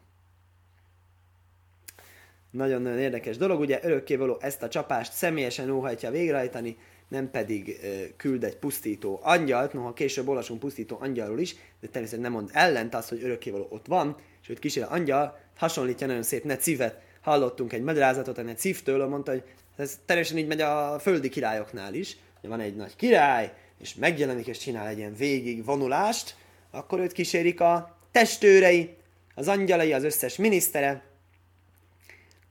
Nagyon-nagyon 2.52 3.00
érdekes 3.00 3.38
dolog, 3.38 3.60
ugye 3.60 3.80
örökkévaló 3.84 4.38
ezt 4.40 4.64
a 4.64 4.70
csapást 4.70 5.14
személyesen 5.14 5.70
óhajtja 5.70 6.12
végrehajtani, 6.12 6.78
nem 7.14 7.32
pedig 7.32 7.80
küld 8.18 8.44
egy 8.44 8.56
pusztító 8.56 9.20
angyalt, 9.24 9.74
noha 9.74 9.94
később 9.94 10.28
olvasunk 10.28 10.60
pusztító 10.60 10.98
angyalról 11.00 11.40
is, 11.40 11.54
de 11.54 11.88
természetesen 11.88 12.20
nem 12.20 12.32
mond 12.32 12.50
ellent 12.54 12.96
az, 12.96 13.10
hogy 13.10 13.24
örökkévaló 13.24 13.68
ott 13.70 13.86
van, 13.86 14.16
és 14.42 14.48
hogy 14.48 14.60
kísér 14.60 14.86
angyal, 14.90 15.40
hasonlítja 15.56 16.08
nagyon 16.08 16.24
szép 16.24 16.44
Necivet, 16.44 17.02
hallottunk 17.22 17.74
egy 17.74 17.82
magyarázatot 17.82 18.38
a 18.38 18.42
Necivtől, 18.42 19.08
mondta, 19.08 19.32
hogy 19.32 19.44
ez 19.76 20.00
teljesen 20.06 20.38
így 20.38 20.48
megy 20.48 20.62
a 20.62 21.00
földi 21.00 21.30
királyoknál 21.30 21.94
is, 21.94 22.18
hogy 22.42 22.50
van 22.50 22.60
egy 22.60 22.76
nagy 22.76 22.96
király, 22.96 23.54
és 23.80 23.96
megjelenik 23.96 24.48
és 24.48 24.58
csinál 24.58 24.88
egy 24.88 24.98
ilyen 24.98 25.16
végig 25.16 25.66
vonulást, 25.66 26.36
akkor 26.72 27.00
őt 27.00 27.12
kísérik 27.12 27.62
a 27.62 27.98
testőrei, 28.12 28.96
az 29.36 29.48
angyalai, 29.48 29.94
az 29.94 30.04
összes 30.04 30.36
minisztere, 30.36 31.04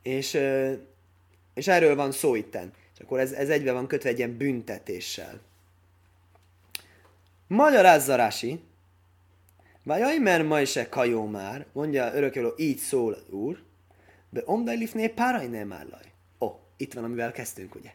és, 0.03 0.39
és 1.55 1.69
erről 1.69 1.95
van 1.95 2.13
szó 2.13 2.35
itten. 2.35 2.73
Akkor 3.03 3.21
ez, 3.21 3.33
ez 3.33 3.49
egybe 3.49 3.73
van 3.73 3.87
kötve 3.87 4.09
egy 4.09 4.19
ilyen 4.19 4.37
büntetéssel. 4.37 5.41
Magyarázza 7.47 8.15
Rási, 8.15 8.61
Vajaj, 9.85 10.19
mert 10.19 10.47
ma 10.47 10.61
is 10.61 10.79
kajó 10.91 11.27
már, 11.27 11.67
mondja 11.73 12.15
örökölő, 12.15 12.53
így 12.57 12.79
szól 12.79 13.17
úr, 13.31 13.63
de 14.31 14.43
omdaj 14.45 14.77
lifné 14.77 15.09
páraj 15.09 15.47
nem 15.47 15.73
állaj. 15.73 16.13
Ó, 16.39 16.47
oh, 16.47 16.55
itt 16.77 16.95
van, 16.95 17.05
amivel 17.05 17.33
kezdtünk, 17.33 17.75
ugye? 17.75 17.91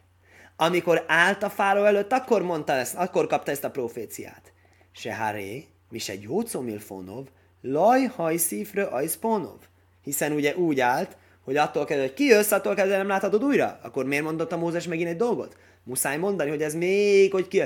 Amikor 0.55 1.03
állt 1.07 1.43
a 1.43 1.49
fáró 1.49 1.83
előtt, 1.83 2.11
akkor 2.11 2.41
mondta 2.41 2.73
ezt, 2.73 2.95
akkor 2.95 3.27
kapta 3.27 3.51
ezt 3.51 3.63
a 3.63 3.71
proféciát. 3.71 4.53
Se 4.91 5.15
haré, 5.15 5.65
mi 5.89 5.97
se 5.97 6.15
gyócomilfonov, 6.15 7.27
laj 7.61 8.03
hajszífrő 8.03 8.83
ajszponov. 8.83 9.59
Hiszen 10.03 10.31
ugye 10.31 10.55
úgy 10.55 10.79
állt, 10.79 11.17
hogy 11.47 11.57
attól 11.57 11.85
kezdve, 11.85 12.05
hogy 12.05 12.15
kijössz, 12.15 12.51
attól 12.51 12.75
kezdve 12.75 12.97
nem 12.97 13.07
láthatod 13.07 13.43
újra. 13.43 13.79
Akkor 13.81 14.05
miért 14.05 14.23
mondott 14.23 14.51
a 14.51 14.57
Mózes 14.57 14.87
megint 14.87 15.09
egy 15.09 15.15
dolgot? 15.15 15.57
Muszáj 15.83 16.17
mondani, 16.17 16.49
hogy 16.49 16.61
ez 16.61 16.73
még, 16.73 17.31
hogy 17.31 17.47
ki... 17.47 17.61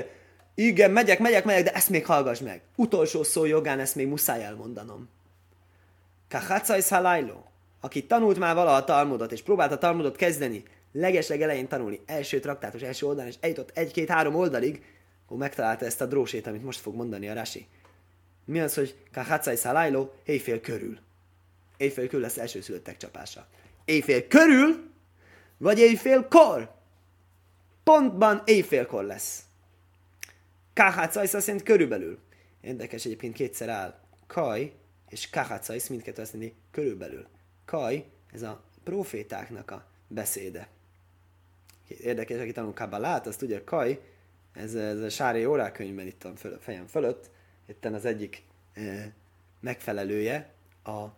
Igen, 0.54 0.90
megyek, 0.90 1.18
megyek, 1.18 1.44
megyek, 1.44 1.64
de 1.64 1.72
ezt 1.72 1.88
még 1.88 2.06
hallgass 2.06 2.40
meg. 2.40 2.60
Utolsó 2.76 3.22
szó 3.22 3.44
jogán 3.44 3.80
ezt 3.80 3.94
még 3.94 4.06
muszáj 4.06 4.44
elmondanom. 4.44 5.08
Kahatszaj 6.28 6.80
szalájló, 6.80 7.44
aki 7.80 8.06
tanult 8.06 8.38
már 8.38 8.54
valaha 8.54 8.76
a 8.76 8.84
Talmudot, 8.84 9.32
és 9.32 9.42
próbálta 9.42 9.74
a 9.74 9.78
Talmudot 9.78 10.16
kezdeni, 10.16 10.62
legesleg 10.92 11.42
elején 11.42 11.68
tanulni, 11.68 12.00
első 12.06 12.40
traktátus, 12.40 12.82
első 12.82 13.06
oldalon, 13.06 13.30
és 13.30 13.36
eljutott 13.40 13.70
egy-két-három 13.74 14.34
oldalig, 14.34 14.82
akkor 15.24 15.36
megtalálta 15.36 15.84
ezt 15.84 16.00
a 16.00 16.06
drósét, 16.06 16.46
amit 16.46 16.64
most 16.64 16.80
fog 16.80 16.94
mondani 16.94 17.28
a 17.28 17.34
Rasi. 17.34 17.66
Mi 18.44 18.60
az, 18.60 18.74
hogy 18.74 18.94
Kahatszai 19.12 19.56
Szalajló 19.56 20.12
éjfél 20.24 20.60
körül. 20.60 20.98
Éjfél 21.76 22.06
körül 22.06 22.20
lesz 22.20 22.38
első 22.38 22.60
szülöttek 22.60 22.96
csapása. 22.96 23.46
Éjfél 23.84 24.26
körül, 24.26 24.90
vagy 25.56 25.78
éjfél 25.78 26.28
kor. 26.28 26.74
Pontban 27.84 28.42
éjfélkor 28.44 29.04
lesz. 29.04 29.42
Kahatszai 30.74 31.24
azt 31.32 31.46
jelenti 31.46 31.64
körülbelül. 31.64 32.18
Érdekes 32.60 33.04
egyébként 33.04 33.34
kétszer 33.34 33.68
áll. 33.68 34.00
Kaj 34.26 34.72
és 35.12 35.30
Kahatszai 35.30 35.80
mindkettő 35.88 36.22
azt 36.22 36.32
jelenti 36.32 36.56
körülbelül. 36.70 37.26
Kaj, 37.64 38.04
ez 38.32 38.42
a 38.42 38.62
profétáknak 38.84 39.70
a 39.70 39.86
beszéde. 40.08 40.68
Érdekes, 41.86 42.40
aki 42.40 42.52
tanul 42.52 42.74
Kabbalát, 42.74 43.26
azt 43.26 43.38
tudja, 43.38 43.64
Kaj, 43.64 44.00
ez, 44.52 44.74
ez 44.74 45.00
a 45.00 45.08
Sári 45.08 45.44
órákönyvben 45.44 46.06
itt 46.06 46.24
a 46.24 46.32
föl, 46.36 46.58
fejem 46.60 46.86
fölött, 46.86 47.30
itt 47.66 47.84
az 47.84 48.04
egyik 48.04 48.42
e, 48.74 49.12
megfelelője 49.60 50.52
a 50.84 51.04
e, 51.04 51.10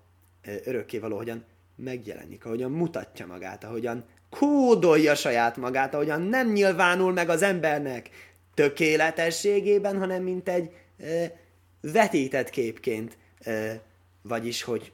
örökkévaló, 0.65 1.17
hogyan 1.17 1.45
megjelenik, 1.77 2.45
ahogyan 2.45 2.71
mutatja 2.71 3.27
magát, 3.27 3.65
ahogyan 3.65 4.05
kódolja 4.31 5.15
saját 5.15 5.57
magát, 5.57 5.95
ahogyan 5.95 6.23
nem 6.23 6.53
nyilvánul 6.53 7.13
meg 7.13 7.29
az 7.29 7.43
embernek 7.43 8.11
tökéletességében, 8.55 9.99
hanem 9.99 10.23
mint 10.23 10.49
egy 10.49 10.71
e, 10.99 11.41
vetített 11.81 12.51
képként, 12.51 13.17
e, 13.41 13.81
vagyis, 14.23 14.63
hogy 14.63 14.93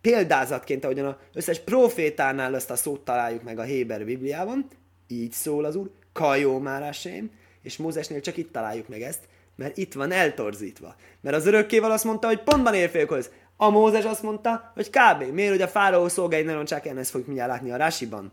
példázatként, 0.00 0.84
ahogyan 0.84 1.06
az 1.06 1.16
összes 1.32 1.60
profétánál 1.60 2.54
ezt 2.54 2.70
a 2.70 2.76
szót 2.76 3.04
találjuk 3.04 3.42
meg 3.42 3.58
a 3.58 3.62
Héber 3.62 4.04
Bibliában, 4.04 4.68
így 5.08 5.32
szól 5.32 5.64
az 5.64 5.76
Úr, 5.76 5.90
kajó 6.12 6.58
már 6.58 6.96
és 7.62 7.76
Mózesnél 7.76 8.20
csak 8.20 8.36
itt 8.36 8.52
találjuk 8.52 8.88
meg 8.88 9.02
ezt, 9.02 9.20
mert 9.56 9.76
itt 9.76 9.92
van 9.92 10.10
eltorzítva. 10.10 10.96
Mert 11.20 11.36
az 11.36 11.46
örökkéval 11.46 11.90
azt 11.90 12.04
mondta, 12.04 12.26
hogy 12.26 12.42
pontban 12.42 12.74
érfélkor 12.74 13.26
A 13.56 13.70
Mózes 13.70 14.04
azt 14.04 14.22
mondta, 14.22 14.72
hogy 14.74 14.90
kb. 14.90 15.22
Miért, 15.22 15.50
hogy 15.50 15.62
a 15.62 15.68
fáraó 15.68 16.08
szolgái 16.08 16.42
ne 16.42 16.52
roncsák 16.52 16.86
el, 16.86 16.98
ezt 16.98 17.10
fogjuk 17.10 17.28
mindjárt 17.28 17.50
látni 17.50 17.70
a 17.70 17.76
Rásiban. 17.76 18.32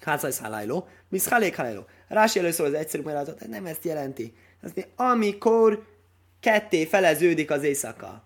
Hácaj 0.00 0.30
szállájló, 0.30 0.88
misz 1.08 1.28
halék 1.28 1.56
haláló. 1.56 1.84
Rási 2.08 2.38
először 2.38 2.66
az 2.66 2.74
egyszerű 2.74 3.02
magyarázat, 3.02 3.48
nem 3.48 3.66
ezt 3.66 3.84
jelenti. 3.84 4.34
Azt 4.62 4.74
mondja, 4.74 5.12
amikor 5.12 5.86
ketté 6.40 6.84
feleződik 6.84 7.50
az 7.50 7.62
éjszaka. 7.62 8.22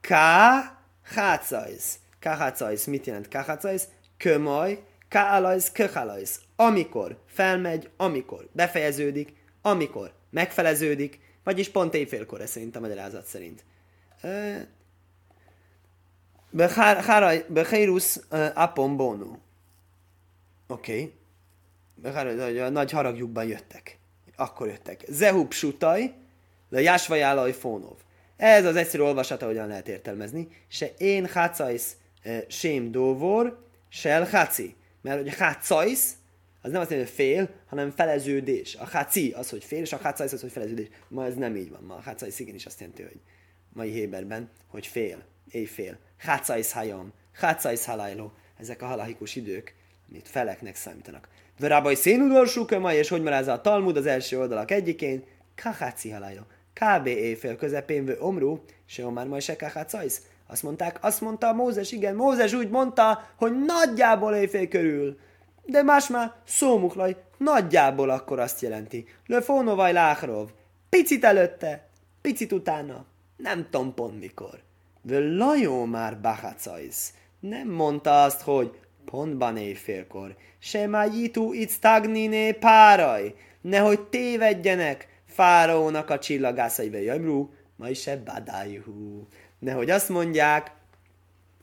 Ká 0.00 0.78
Hácajsz. 1.02 1.98
Káhácajsz 2.18 2.84
mit 2.84 3.06
jelent 3.06 3.28
káhácajsz? 3.28 3.88
Kömaj, 4.16 4.82
káalajsz, 5.08 5.72
köhálajsz. 5.72 6.40
Amikor 6.56 7.22
felmegy, 7.26 7.90
amikor 7.96 8.48
befejeződik, 8.52 9.34
amikor 9.62 10.12
megfeleződik, 10.30 11.20
vagyis 11.44 11.68
pont 11.68 11.94
éjfélkor, 11.94 12.40
ez 12.40 12.50
szerint 12.50 12.76
a 12.76 12.80
magyarázat 12.80 13.26
szerint. 13.26 13.64
Bechairus 14.22 14.77
apon 18.54 18.96
bono. 18.96 19.36
Oké. 20.66 21.12
Okay. 22.04 22.70
Nagy 22.70 22.90
haragjukban 22.90 23.46
jöttek. 23.46 23.98
Akkor 24.36 24.66
jöttek. 24.66 25.04
Zehub 25.08 25.52
sutaj, 25.52 26.14
le 26.68 26.80
jásvajálaj 26.80 27.52
fónov. 27.52 27.96
Ez 28.36 28.64
az 28.64 28.76
egyszerű 28.76 29.02
olvasata, 29.02 29.46
hogyan 29.46 29.68
lehet 29.68 29.88
értelmezni. 29.88 30.48
Se 30.68 30.94
én 30.98 31.26
hácajsz 31.26 31.96
sém 32.48 32.90
dóvor, 32.90 33.66
sel 33.88 34.24
háci. 34.24 34.76
Mert 35.00 35.20
hogy 35.20 35.34
hácajsz, 35.34 36.16
az 36.62 36.70
nem 36.70 36.80
azt 36.80 36.90
jelenti, 36.90 37.10
hogy 37.10 37.26
fél, 37.26 37.48
hanem 37.66 37.90
feleződés. 37.90 38.74
A 38.74 38.84
háci 38.84 39.30
az, 39.30 39.50
hogy 39.50 39.64
fél, 39.64 39.80
és 39.80 39.92
a 39.92 39.98
hácajsz 40.02 40.32
az, 40.32 40.40
hogy 40.40 40.52
feleződés. 40.52 40.88
Ma 41.08 41.24
ez 41.24 41.34
nem 41.34 41.56
így 41.56 41.70
van. 41.70 41.82
Ma 41.82 41.94
a 41.94 42.00
hácajsz 42.00 42.38
igenis 42.38 42.66
azt 42.66 42.80
jelenti, 42.80 43.02
hogy 43.02 43.20
mai 43.72 43.90
Héberben, 43.90 44.50
hogy 44.66 44.86
fél, 44.86 45.24
éjfél. 45.50 45.98
Hácajsz 46.18 46.72
hajam, 46.72 47.12
hácajsz 47.32 47.84
halajló. 47.84 48.32
Ezek 48.58 48.82
a 48.82 48.86
halahikus 48.86 49.36
idők, 49.36 49.74
amit 50.10 50.28
feleknek 50.28 50.76
számítanak. 50.76 51.28
Verábai 51.58 51.94
szénudolsú 51.94 52.66
ma 52.80 52.92
és 52.92 53.08
hogy 53.08 53.22
marázza 53.22 53.52
a 53.52 53.60
Talmud 53.60 53.96
az 53.96 54.06
első 54.06 54.38
oldalak 54.38 54.70
egyikén, 54.70 55.24
kaháci 55.62 56.10
halajló 56.10 56.42
kb. 56.78 57.06
éjfél 57.06 57.56
közepén 57.56 58.04
vő 58.04 58.16
omrú, 58.20 58.64
se 58.86 59.10
már 59.10 59.26
majd 59.26 59.42
se 59.42 59.56
cajsz. 59.56 60.22
Azt 60.46 60.62
mondták, 60.62 60.98
azt 61.00 61.20
mondta 61.20 61.52
Mózes, 61.52 61.92
igen, 61.92 62.14
Mózes 62.14 62.52
úgy 62.52 62.68
mondta, 62.68 63.28
hogy 63.36 63.64
nagyjából 63.64 64.34
éjfél 64.34 64.68
körül. 64.68 65.18
De 65.64 65.82
más 65.82 66.08
már 66.08 66.32
szómuklaj, 66.46 67.16
nagyjából 67.36 68.10
akkor 68.10 68.38
azt 68.38 68.60
jelenti. 68.60 69.06
Löfónovaj 69.26 69.92
láhrov, 69.92 70.48
picit 70.88 71.24
előtte, 71.24 71.88
picit 72.20 72.52
utána, 72.52 73.04
nem 73.36 73.66
tudom 73.70 73.94
pont 73.94 74.20
mikor. 74.20 74.58
Vő 75.02 75.36
lajó 75.36 75.84
már 75.84 76.20
bachacajsz. 76.20 77.12
Nem 77.40 77.68
mondta 77.68 78.22
azt, 78.22 78.40
hogy 78.40 78.78
pontban 79.04 79.56
éjfélkor. 79.56 80.36
Se 80.58 80.86
már 80.86 81.12
jitu 81.14 81.52
itt 81.52 81.70
stagniné 81.70 82.52
páraj. 82.52 83.34
Nehogy 83.60 84.00
tévedjenek, 84.00 85.08
fáraónak 85.26 86.10
a 86.10 86.18
csillagászai 86.18 87.02
Jamru, 87.02 87.48
ma 87.76 87.88
is 87.88 88.08
badájuhu. 88.24 89.26
Nehogy 89.58 89.90
azt 89.90 90.08
mondják, 90.08 90.72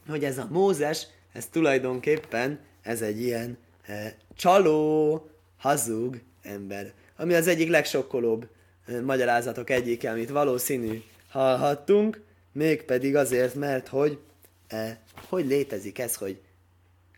hogy 0.08 0.24
ez 0.24 0.38
a 0.38 0.48
Mózes, 0.50 1.08
ez 1.34 1.46
tulajdonképpen 1.46 2.60
ez 2.82 3.02
egy 3.02 3.22
ilyen 3.22 3.58
e, 3.86 4.16
csaló, 4.36 5.30
hazug 5.58 6.22
ember. 6.42 6.94
Ami 7.18 7.34
az 7.34 7.48
egyik 7.48 7.70
legsokkolóbb 7.70 8.48
e, 8.88 9.02
magyarázatok 9.02 9.70
egyike, 9.70 10.12
amit 10.12 10.30
valószínű 10.30 11.02
hallhattunk, 11.30 12.24
mégpedig 12.56 13.16
azért, 13.16 13.56
mert 13.56 13.88
hogy 13.88 14.20
e, 14.68 15.00
hogy 15.30 15.46
létezik 15.46 16.00
ez, 16.00 16.16
hogy 16.16 16.40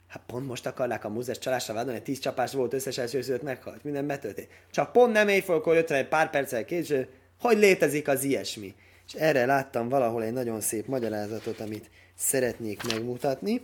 Hát 0.07 0.23
pont 0.27 0.47
most 0.47 0.65
akarnák 0.65 1.03
a 1.05 1.09
Mózes 1.09 1.37
csalásra 1.39 1.73
vádolni, 1.73 2.01
tíz 2.01 2.19
csapás 2.19 2.53
volt, 2.53 2.73
összes 2.73 2.97
elsőszülött 2.97 3.41
meghalt, 3.41 3.83
minden 3.83 4.07
betölték. 4.07 4.47
Csak 4.71 4.91
pont 4.91 5.13
nem 5.13 5.27
éjfélkor 5.27 5.75
jött 5.75 5.89
rá 5.89 5.97
egy 5.97 6.07
pár 6.07 6.29
perccel 6.29 6.65
később, 6.65 7.07
hogy 7.39 7.57
létezik 7.57 8.07
az 8.07 8.23
ilyesmi. 8.23 8.75
És 9.07 9.13
erre 9.13 9.45
láttam 9.45 9.89
valahol 9.89 10.23
egy 10.23 10.33
nagyon 10.33 10.61
szép 10.61 10.85
magyarázatot, 10.85 11.59
amit 11.59 11.89
szeretnék 12.15 12.83
megmutatni. 12.83 13.61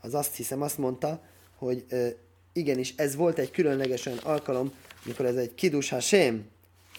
Az 0.00 0.14
azt 0.14 0.36
hiszem 0.36 0.62
azt 0.62 0.78
mondta, 0.78 1.22
hogy 1.56 1.84
ö, 1.88 2.08
igenis 2.52 2.94
ez 2.96 3.16
volt 3.16 3.38
egy 3.38 3.50
különleges 3.50 4.06
olyan 4.06 4.18
alkalom, 4.18 4.72
amikor 5.04 5.26
ez 5.26 5.36
egy 5.36 5.54
kidus 5.54 5.90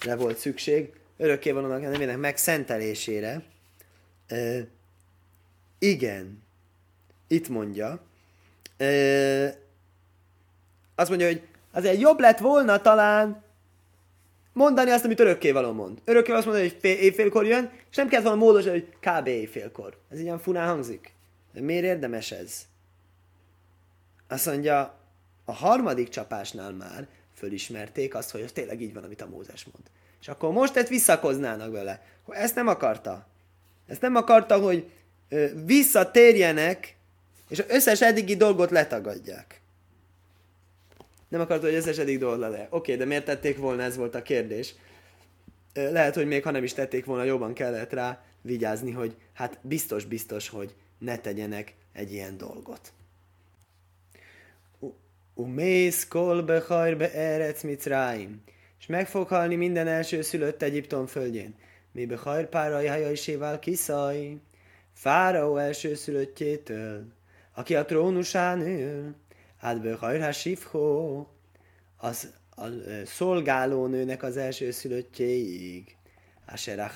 le 0.05 0.15
volt 0.15 0.37
szükség, 0.37 0.93
örökkévalónak 1.17 1.81
nevének 1.81 2.17
megszentelésére. 2.17 3.43
Ö, 4.29 4.59
igen, 5.79 6.43
itt 7.27 7.49
mondja, 7.49 8.01
Ö, 8.77 9.47
azt 10.95 11.09
mondja, 11.09 11.27
hogy 11.27 11.47
azért 11.71 11.99
jobb 11.99 12.19
lett 12.19 12.37
volna 12.37 12.81
talán 12.81 13.43
mondani 14.53 14.91
azt, 14.91 15.05
amit 15.05 15.19
örökkévaló 15.19 15.71
mond. 15.71 16.01
Örökkévaló 16.05 16.37
azt 16.37 16.47
mondja, 16.47 16.69
hogy 16.69 16.77
fél, 16.79 16.97
éjfélkor 16.97 17.45
jön, 17.45 17.71
és 17.89 17.95
nem 17.95 18.07
kellett 18.07 18.25
volna 18.25 18.39
módosítani, 18.39 18.79
hogy 18.79 18.89
kb. 18.99 19.27
éjfélkor. 19.27 19.97
Ez 20.09 20.19
ilyen 20.19 20.39
funán 20.39 20.67
hangzik. 20.67 21.13
De 21.53 21.61
miért 21.61 21.83
érdemes 21.83 22.31
ez? 22.31 22.65
Azt 24.27 24.45
mondja, 24.45 24.97
a 25.45 25.53
harmadik 25.53 26.09
csapásnál 26.09 26.71
már 26.71 27.07
fölismerték 27.35 28.15
azt, 28.15 28.31
hogy 28.31 28.41
ez 28.41 28.51
tényleg 28.51 28.81
így 28.81 28.93
van, 28.93 29.03
amit 29.03 29.21
a 29.21 29.27
Mózes 29.27 29.65
mond. 29.65 29.83
És 30.21 30.27
akkor 30.27 30.51
most 30.51 30.75
ezt 30.75 30.89
visszakoznának 30.89 31.71
vele. 31.71 32.03
Ezt 32.27 32.55
nem 32.55 32.67
akarta. 32.67 33.27
Ezt 33.89 34.01
nem 34.01 34.15
akarta, 34.15 34.57
hogy 34.59 34.91
visszatérjenek 35.65 36.95
és 37.49 37.59
az 37.59 37.65
összes 37.69 38.01
eddigi 38.01 38.35
dolgot 38.35 38.71
letagadják. 38.71 39.61
Nem 41.27 41.41
akarta, 41.41 41.65
hogy 41.65 41.75
összes 41.75 41.97
eddig 41.97 42.19
dolgot 42.19 42.51
le. 42.51 42.67
Oké, 42.69 42.95
de 42.95 43.05
miért 43.05 43.25
tették 43.25 43.57
volna, 43.57 43.81
ez 43.81 43.95
volt 43.95 44.15
a 44.15 44.21
kérdés. 44.21 44.75
Lehet, 45.73 46.15
hogy 46.15 46.27
még 46.27 46.43
ha 46.43 46.51
nem 46.51 46.63
is 46.63 46.73
tették 46.73 47.05
volna, 47.05 47.23
jobban 47.23 47.53
kellett 47.53 47.93
rá 47.93 48.23
vigyázni, 48.41 48.91
hogy 48.91 49.15
hát 49.33 49.59
biztos-biztos, 49.61 50.49
hogy 50.49 50.75
ne 50.97 51.17
tegyenek 51.17 51.73
egy 51.93 52.13
ilyen 52.13 52.37
dolgot. 52.37 52.91
Umész 55.33 56.07
kol 56.07 56.41
behajr 56.41 57.01
erec 57.01 57.63
mitzráim. 57.63 58.43
És 58.79 58.85
meg 58.85 59.07
fog 59.07 59.27
halni 59.27 59.55
minden 59.55 59.87
első 59.87 60.21
szülött 60.21 60.61
Egyiptom 60.61 61.05
földjén. 61.07 61.55
Mi 61.91 62.05
behajr 62.05 62.49
párai 62.49 62.87
hajaiséval 62.87 63.59
kiszaj. 63.59 64.37
Fáraó 64.93 65.57
első 65.57 65.95
szülöttjétől 65.95 67.17
aki 67.59 67.75
a 67.75 67.85
trónusán 67.85 68.61
ül, 68.61 69.15
hát 69.57 69.81
Böhajrá 69.81 70.31
Sifho, 70.31 71.25
az 71.97 72.33
a 72.55 72.65
szolgálónőnek 73.05 74.23
az 74.23 74.37
első 74.37 74.71
szülöttjéig, 74.71 75.95
Asher 76.45 76.91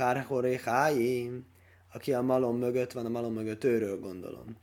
Háim, 0.64 1.46
aki 1.94 2.14
a 2.14 2.22
malom 2.22 2.58
mögött 2.58 2.92
van, 2.92 3.06
a 3.06 3.10
malom 3.10 3.34
mögött 3.34 3.64
őről 3.64 4.00
gondolom. 4.00 4.58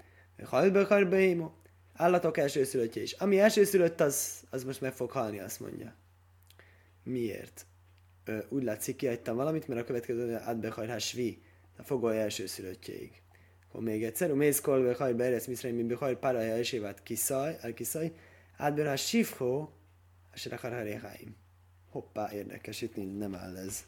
Hajl 0.44 0.70
Böhajr 0.70 1.08
Bémo, 1.08 1.50
Állatok 1.94 2.38
elsőszülöttje 2.38 3.02
is. 3.02 3.12
Ami 3.12 3.40
elsőszülött, 3.40 4.00
az, 4.00 4.44
az 4.50 4.64
most 4.64 4.80
meg 4.80 4.92
fog 4.92 5.10
halni, 5.10 5.38
azt 5.38 5.60
mondja. 5.60 5.94
Miért? 7.02 7.66
Ö, 8.24 8.38
úgy 8.48 8.62
látszik, 8.62 8.96
kihagytam 8.96 9.36
valamit, 9.36 9.68
mert 9.68 9.80
a 9.80 9.84
következő 9.84 10.34
átbehajrás 10.36 11.06
svi, 11.06 11.42
a 11.76 11.82
fogoly 11.82 12.20
elsőszülöttjeig. 12.20 13.22
Akkor 13.68 13.82
még 13.82 14.04
egyszer, 14.04 14.32
mész 14.32 14.60
kolve 14.60 14.94
haj 14.94 15.12
beeresz 15.12 15.46
miszreim, 15.46 15.76
mi 15.76 15.82
behaj 15.82 16.18
paraja 16.18 16.54
esévát 16.54 17.02
kiszaj, 17.02 17.56
elkiszaj, 17.60 18.12
átbehajrás 18.56 19.06
sivho, 19.06 19.68
a 20.32 20.58
Hoppá, 21.90 22.32
érdekes, 22.32 22.82
itt 22.82 23.18
nem 23.18 23.34
áll 23.34 23.56
ez. 23.56 23.84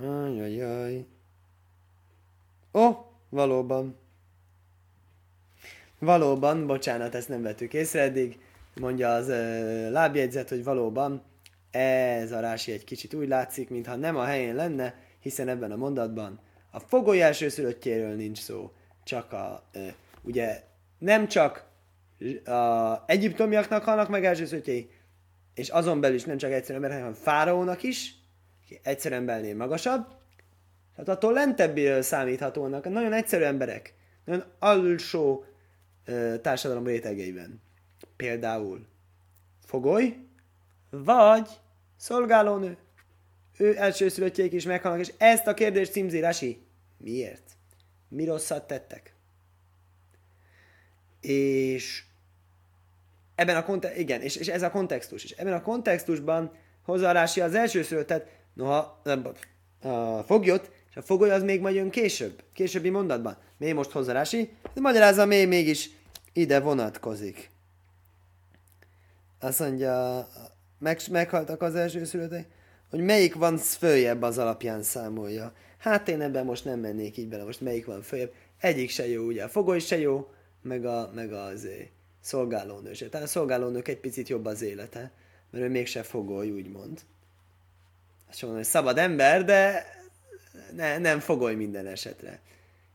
Ajajaj. 0.00 1.06
Ó, 2.72 2.80
oh, 2.80 2.96
valóban. 3.28 3.96
Valóban, 5.98 6.66
bocsánat, 6.66 7.14
ezt 7.14 7.28
nem 7.28 7.42
vettük 7.42 7.74
észre 7.74 8.00
eddig, 8.00 8.38
mondja 8.74 9.12
az 9.12 9.28
uh, 9.28 9.90
lábjegyzet, 9.90 10.48
hogy 10.48 10.64
valóban 10.64 11.22
ez 11.74 12.32
a 12.32 12.40
rási 12.40 12.72
egy 12.72 12.84
kicsit 12.84 13.14
úgy 13.14 13.28
látszik, 13.28 13.70
mintha 13.70 13.96
nem 13.96 14.16
a 14.16 14.24
helyén 14.24 14.54
lenne, 14.54 14.94
hiszen 15.20 15.48
ebben 15.48 15.72
a 15.72 15.76
mondatban 15.76 16.40
a 16.70 16.80
fogoly 16.80 17.22
elsőszülöttjéről 17.22 18.14
nincs 18.14 18.38
szó, 18.38 18.72
csak 19.04 19.32
a, 19.32 19.64
ugye 20.22 20.62
nem 20.98 21.28
csak 21.28 21.64
a 22.44 22.94
egyiptomiaknak 23.06 23.84
halnak 23.84 24.08
meg 24.08 24.24
elsőszülöttjei, 24.24 24.90
és 25.54 25.68
azon 25.68 26.00
belül 26.00 26.16
is 26.16 26.24
nem 26.24 26.36
csak 26.36 26.52
egyszerűen 26.52 26.84
ember, 26.84 26.98
hanem 26.98 27.14
fáraónak 27.14 27.82
is, 27.82 28.14
aki 28.64 28.80
egyszerűen 28.82 29.24
belnél 29.26 29.56
magasabb, 29.56 30.06
tehát 30.96 31.08
attól 31.08 31.32
lentebbiről 31.32 32.02
számíthatónak, 32.02 32.88
nagyon 32.88 33.12
egyszerű 33.12 33.44
emberek, 33.44 33.94
nagyon 34.24 34.44
alsó 34.58 35.44
társadalom 36.42 36.86
rétegeiben. 36.86 37.62
Például 38.16 38.86
fogoly, 39.64 40.16
vagy 40.90 41.48
szolgálónő. 42.04 42.76
Ő 43.56 43.76
elsőszülöttjék 43.76 44.52
is 44.52 44.64
meghalnak, 44.64 45.00
és 45.00 45.12
ezt 45.18 45.46
a 45.46 45.54
kérdést 45.54 45.92
címzi 45.92 46.20
Rasi. 46.20 46.62
Miért? 46.96 47.42
Mi 48.08 48.24
rosszat 48.24 48.66
tettek? 48.66 49.14
És 51.20 52.04
ebben 53.34 53.56
a 53.56 53.64
konte- 53.64 53.96
igen, 53.96 54.20
és, 54.20 54.36
és 54.36 54.48
ez 54.48 54.62
a 54.62 54.70
kontextus 54.70 55.24
is. 55.24 55.30
Ebben 55.30 55.52
a 55.52 55.62
kontextusban 55.62 56.52
hozzá 56.82 57.12
Rási 57.12 57.40
az 57.40 57.54
elsőszülöttet, 57.54 58.28
noha 58.54 59.00
nem, 59.04 59.26
a 59.80 60.22
foglyot, 60.22 60.70
és 60.90 60.96
a 60.96 61.02
fogoly 61.02 61.30
az 61.30 61.42
még 61.42 61.60
majd 61.60 61.74
jön 61.74 61.90
később, 61.90 62.42
későbbi 62.52 62.90
mondatban. 62.90 63.36
Mély 63.56 63.72
most 63.72 63.90
hozzá 63.90 64.12
Rási, 64.12 64.56
de 64.74 64.80
magyarázza, 64.80 65.24
mély 65.24 65.44
mégis 65.44 65.90
ide 66.32 66.60
vonatkozik. 66.60 67.50
Azt 69.40 69.58
mondja, 69.58 70.28
meg, 70.84 71.00
meghaltak 71.10 71.62
az 71.62 71.74
első 71.74 72.04
szülöttek, 72.04 72.46
hogy 72.90 73.00
melyik 73.00 73.34
van 73.34 73.56
följebb 73.56 74.22
az 74.22 74.38
alapján 74.38 74.82
számolja. 74.82 75.52
Hát 75.78 76.08
én 76.08 76.20
ebben 76.20 76.44
most 76.44 76.64
nem 76.64 76.80
mennék 76.80 77.16
így 77.16 77.28
bele, 77.28 77.44
most 77.44 77.60
melyik 77.60 77.86
van 77.86 78.02
följebb. 78.02 78.32
Egyik 78.60 78.90
se 78.90 79.08
jó, 79.08 79.24
ugye 79.24 79.44
a 79.44 79.48
fogoly 79.48 79.78
se 79.78 79.98
jó, 79.98 80.30
meg, 80.62 80.84
a, 80.84 81.10
meg 81.14 81.32
az 81.32 81.68
szolgálónő 82.20 82.92
se. 82.92 83.08
Tehát 83.08 83.26
a 83.26 83.30
szolgálónők 83.30 83.88
egy 83.88 83.98
picit 83.98 84.28
jobb 84.28 84.44
az 84.44 84.62
élete, 84.62 85.10
mert 85.50 85.64
ő 85.64 85.68
mégse 85.68 86.02
fogoly, 86.02 86.50
úgymond. 86.50 87.00
Azt 88.30 88.42
mondom, 88.42 88.60
hogy 88.60 88.68
szabad 88.68 88.98
ember, 88.98 89.44
de 89.44 89.86
ne, 90.74 90.98
nem 90.98 91.20
fogoly 91.20 91.54
minden 91.54 91.86
esetre. 91.86 92.40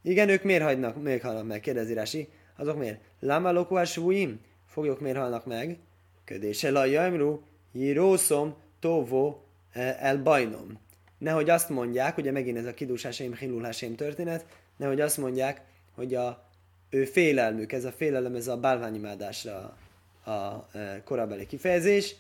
Igen, 0.02 0.30
ők 0.30 0.44
miért 0.44 0.64
hagynak, 0.64 1.02
miért 1.02 1.22
halnak 1.22 1.48
meg, 1.48 1.60
kérdezi 1.60 1.94
Rási. 1.94 2.28
Azok 2.56 2.78
miért? 2.78 3.00
Lama 3.20 3.52
lokua 3.52 3.86
svújim? 3.86 4.40
Foglyok 4.68 5.00
miért 5.00 5.18
halnak 5.18 5.46
meg? 5.46 5.78
Ködése 6.26 6.72
la 6.72 6.86
jaimru, 6.86 7.40
jirószom, 7.72 8.56
tóvó, 8.80 9.44
e, 9.72 9.98
el 10.00 10.18
bajnom. 10.18 10.80
Nehogy 11.18 11.50
azt 11.50 11.70
mondják, 11.70 12.18
ugye 12.18 12.32
megint 12.32 12.58
ez 12.58 12.66
a 12.66 12.74
kidúsásaim, 12.74 13.36
hilulhásaim 13.36 13.96
történet, 13.96 14.46
nehogy 14.78 15.02
azt 15.02 15.18
mondják, 15.18 15.62
hogy 15.96 16.16
a 16.16 16.48
ő 16.90 17.06
félelmük, 17.06 17.72
ez 17.72 17.86
a 17.86 17.92
félelem, 17.92 18.36
ez 18.36 18.48
a 18.48 18.58
bálványimádásra 18.58 19.78
a, 20.24 20.30
a, 20.30 20.68
e, 20.72 21.02
korabeli 21.04 21.46
kifejezés, 21.46 22.16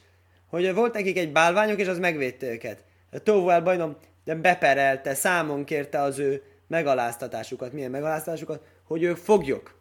hogy 0.47 0.73
volt 0.73 0.93
nekik 0.93 1.17
egy 1.17 1.31
bálványok, 1.31 1.79
és 1.79 1.87
az 1.87 1.99
megvédte 1.99 2.51
őket. 2.51 2.83
Tóvó 3.23 3.49
el 3.49 3.61
bajnom, 3.61 3.95
de 4.23 4.35
beperelte, 4.35 5.13
számon 5.13 5.63
kérte 5.63 6.01
az 6.01 6.19
ő 6.19 6.43
megaláztatásukat. 6.67 7.73
Milyen 7.73 7.91
megaláztatásukat? 7.91 8.63
Hogy 8.83 9.03
ők 9.03 9.17
foglyok. 9.17 9.77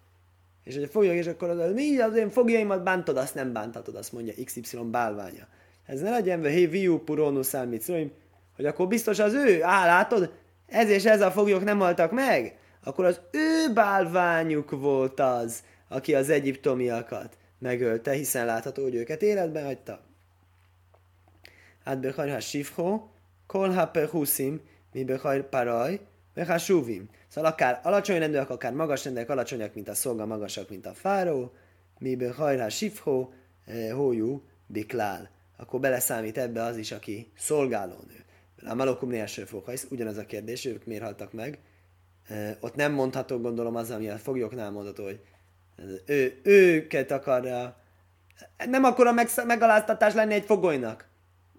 És 0.64 0.76
hogy 0.76 0.88
foglyok, 0.90 1.14
és 1.14 1.26
akkor 1.26 1.48
az, 1.48 1.72
mi 1.72 1.98
az 1.98 2.16
én 2.16 2.30
fogjaimat 2.30 2.82
bántod, 2.82 3.16
azt 3.16 3.34
nem 3.34 3.52
bántatod, 3.52 3.94
azt 3.94 4.12
mondja 4.12 4.44
XY 4.44 4.78
bálványa. 4.90 5.46
Ez 5.88 6.00
ne 6.00 6.10
legyen, 6.10 6.44
hé, 6.44 6.66
viu 6.66 6.98
puronus 6.98 7.46
számít, 7.46 7.86
hogy 8.56 8.66
akkor 8.66 8.88
biztos 8.88 9.18
az 9.18 9.32
ő, 9.32 9.62
á, 9.62 9.86
látod, 9.86 10.32
ez 10.66 10.88
és 10.88 11.04
ez 11.04 11.20
a 11.20 11.30
foglyok 11.30 11.64
nem 11.64 11.78
haltak 11.78 12.12
meg, 12.12 12.58
akkor 12.84 13.04
az 13.04 13.20
ő 13.30 13.72
bálványuk 13.72 14.70
volt 14.70 15.20
az, 15.20 15.62
aki 15.88 16.14
az 16.14 16.30
egyiptomiakat 16.30 17.36
megölte, 17.58 18.12
hiszen 18.12 18.46
látható, 18.46 18.82
hogy 18.82 18.94
őket 18.94 19.22
életben 19.22 19.64
hagyta. 19.64 20.00
Hát 21.84 22.00
behajrha 22.00 22.40
sifho, 22.40 23.08
kol 23.46 23.70
ha 23.70 23.86
pehusim, 23.86 24.60
mi 24.92 25.04
behajr 25.04 25.48
paraj, 25.48 26.00
suvim. 26.58 27.08
Szóval 27.28 27.50
akár 27.50 27.80
alacsony 27.82 28.18
rendőek, 28.18 28.50
akár 28.50 28.72
magas 28.72 29.04
rendőek, 29.04 29.30
alacsonyak, 29.30 29.74
mint 29.74 29.88
a 29.88 29.94
szolga, 29.94 30.26
magasak, 30.26 30.68
mint 30.68 30.86
a 30.86 30.92
fáró, 30.92 31.52
miben 31.98 32.32
hajrá 32.32 32.68
sifhó, 32.68 33.32
eh, 33.66 33.92
hójú, 33.92 34.42
biklál. 34.66 35.36
Akkor 35.60 35.80
beleszámít 35.80 36.38
ebbe 36.38 36.62
az 36.62 36.76
is, 36.76 36.92
aki 36.92 37.32
szolgálónő. 37.36 38.24
A 38.66 38.74
Malokum 38.74 39.12
első 39.12 39.44
fokajsz, 39.44 39.86
ugyanaz 39.90 40.16
a 40.16 40.26
kérdés, 40.26 40.64
ők 40.64 40.86
miért 40.86 41.02
haltak 41.02 41.32
meg. 41.32 41.58
Ott 42.60 42.74
nem 42.74 42.92
mondható, 42.92 43.38
gondolom 43.38 43.76
az, 43.76 43.90
ami 43.90 44.08
a 44.08 44.16
foglyoknál 44.16 44.70
mondható, 44.70 45.04
hogy 45.04 45.20
ő, 46.06 46.40
őket 46.42 47.10
akarja. 47.10 47.76
Nem 48.66 48.84
akkor 48.84 49.06
a 49.06 49.12
meg, 49.12 49.28
megaláztatás 49.46 50.14
lenni 50.14 50.34
egy 50.34 50.44
fogolynak. 50.44 51.08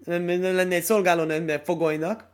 Nem 0.04 0.26
lenni 0.26 0.74
egy 0.74 0.82
szolgálónő 0.82 1.60
fogolynak, 1.64 2.28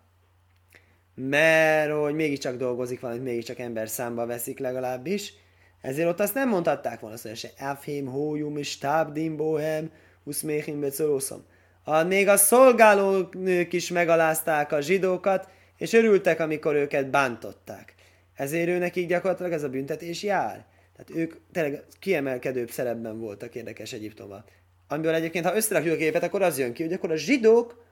mert 1.15 1.93
hogy 1.93 2.15
mégiscsak 2.15 2.57
dolgozik 2.57 3.01
valamit, 3.01 3.23
mégiscsak 3.23 3.59
ember 3.59 3.89
számba 3.89 4.27
veszik 4.27 4.59
legalábbis. 4.59 5.33
Ezért 5.81 6.09
ott 6.09 6.21
azt 6.21 6.35
nem 6.35 6.49
mondhatták 6.49 7.01
volna, 7.01 7.17
hogy 7.23 7.37
se 7.37 7.51
Afhim, 7.59 8.07
Hójum 8.07 8.57
és 8.57 8.79
Tábdim, 8.79 9.37
Bohem, 9.37 9.91
Uszméhim, 10.25 10.81
Becoroszom. 10.81 11.45
A, 11.89 12.03
még 12.03 12.29
a 12.29 12.37
szolgálók 12.37 13.35
is 13.71 13.91
megalázták 13.91 14.73
a 14.73 14.81
zsidókat, 14.81 15.49
és 15.77 15.93
örültek, 15.93 16.41
amikor 16.41 16.75
őket 16.75 17.11
bántották. 17.11 17.95
Ezért 18.35 18.69
ő 18.69 18.79
nekik 18.79 19.09
gyakorlatilag 19.09 19.53
ez 19.53 19.63
a 19.63 19.69
büntetés 19.69 20.23
jár. 20.23 20.65
Tehát 20.97 21.23
ők 21.23 21.35
tényleg 21.53 21.83
kiemelkedőbb 22.01 22.71
szerepben 22.71 23.19
voltak 23.19 23.55
érdekes 23.55 23.93
Egyiptomban. 23.93 24.45
Amiből 24.89 25.15
egyébként, 25.15 25.45
ha 25.45 25.57
összerakjuk 25.57 25.95
a 25.95 25.97
képet, 25.97 26.23
akkor 26.23 26.43
az 26.43 26.59
jön 26.59 26.73
ki, 26.73 26.83
hogy 26.83 26.93
akkor 26.93 27.11
a 27.11 27.17
zsidók 27.17 27.85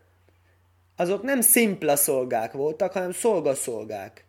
azok 0.96 1.22
nem 1.22 1.40
szimpla 1.40 1.96
szolgák 1.96 2.52
voltak, 2.52 2.92
hanem 2.92 3.12
szolgaszolgák. 3.12 4.24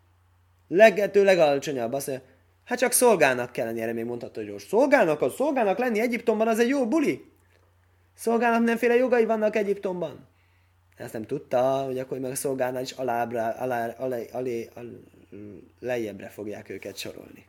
Legető 0.68 1.24
legalacsonyabb. 1.24 1.92
Azt 1.92 2.06
mondja, 2.06 2.26
hát 2.64 2.78
csak 2.78 2.92
szolgának 2.92 3.52
kell 3.52 3.66
lenni, 3.66 3.80
erre 3.80 3.92
még 3.92 4.04
mondhatod, 4.04 4.44
hogy 4.44 4.52
most 4.52 4.68
szolgának, 4.68 5.20
az 5.20 5.34
szolgának 5.34 5.78
lenni 5.78 6.00
Egyiptomban, 6.00 6.48
az 6.48 6.58
egy 6.58 6.68
jó 6.68 6.88
buli. 6.88 7.34
Szolgának 8.16 8.64
nemféle 8.64 8.94
jogai 8.94 9.24
vannak 9.24 9.56
Egyiptomban. 9.56 10.26
Ezt 10.96 11.12
nem 11.12 11.26
tudta, 11.26 11.60
hogy 11.60 11.98
akkor 11.98 12.18
meg 12.18 12.30
a 12.30 12.34
szolgálnál 12.34 12.82
is 12.82 12.90
alábra, 12.90 13.48
alá, 13.48 13.94
alá, 13.98 14.18
alé, 14.30 14.68
alá, 14.74 14.88
lejjebbre 15.80 16.28
fogják 16.28 16.68
őket 16.68 16.96
sorolni. 16.96 17.46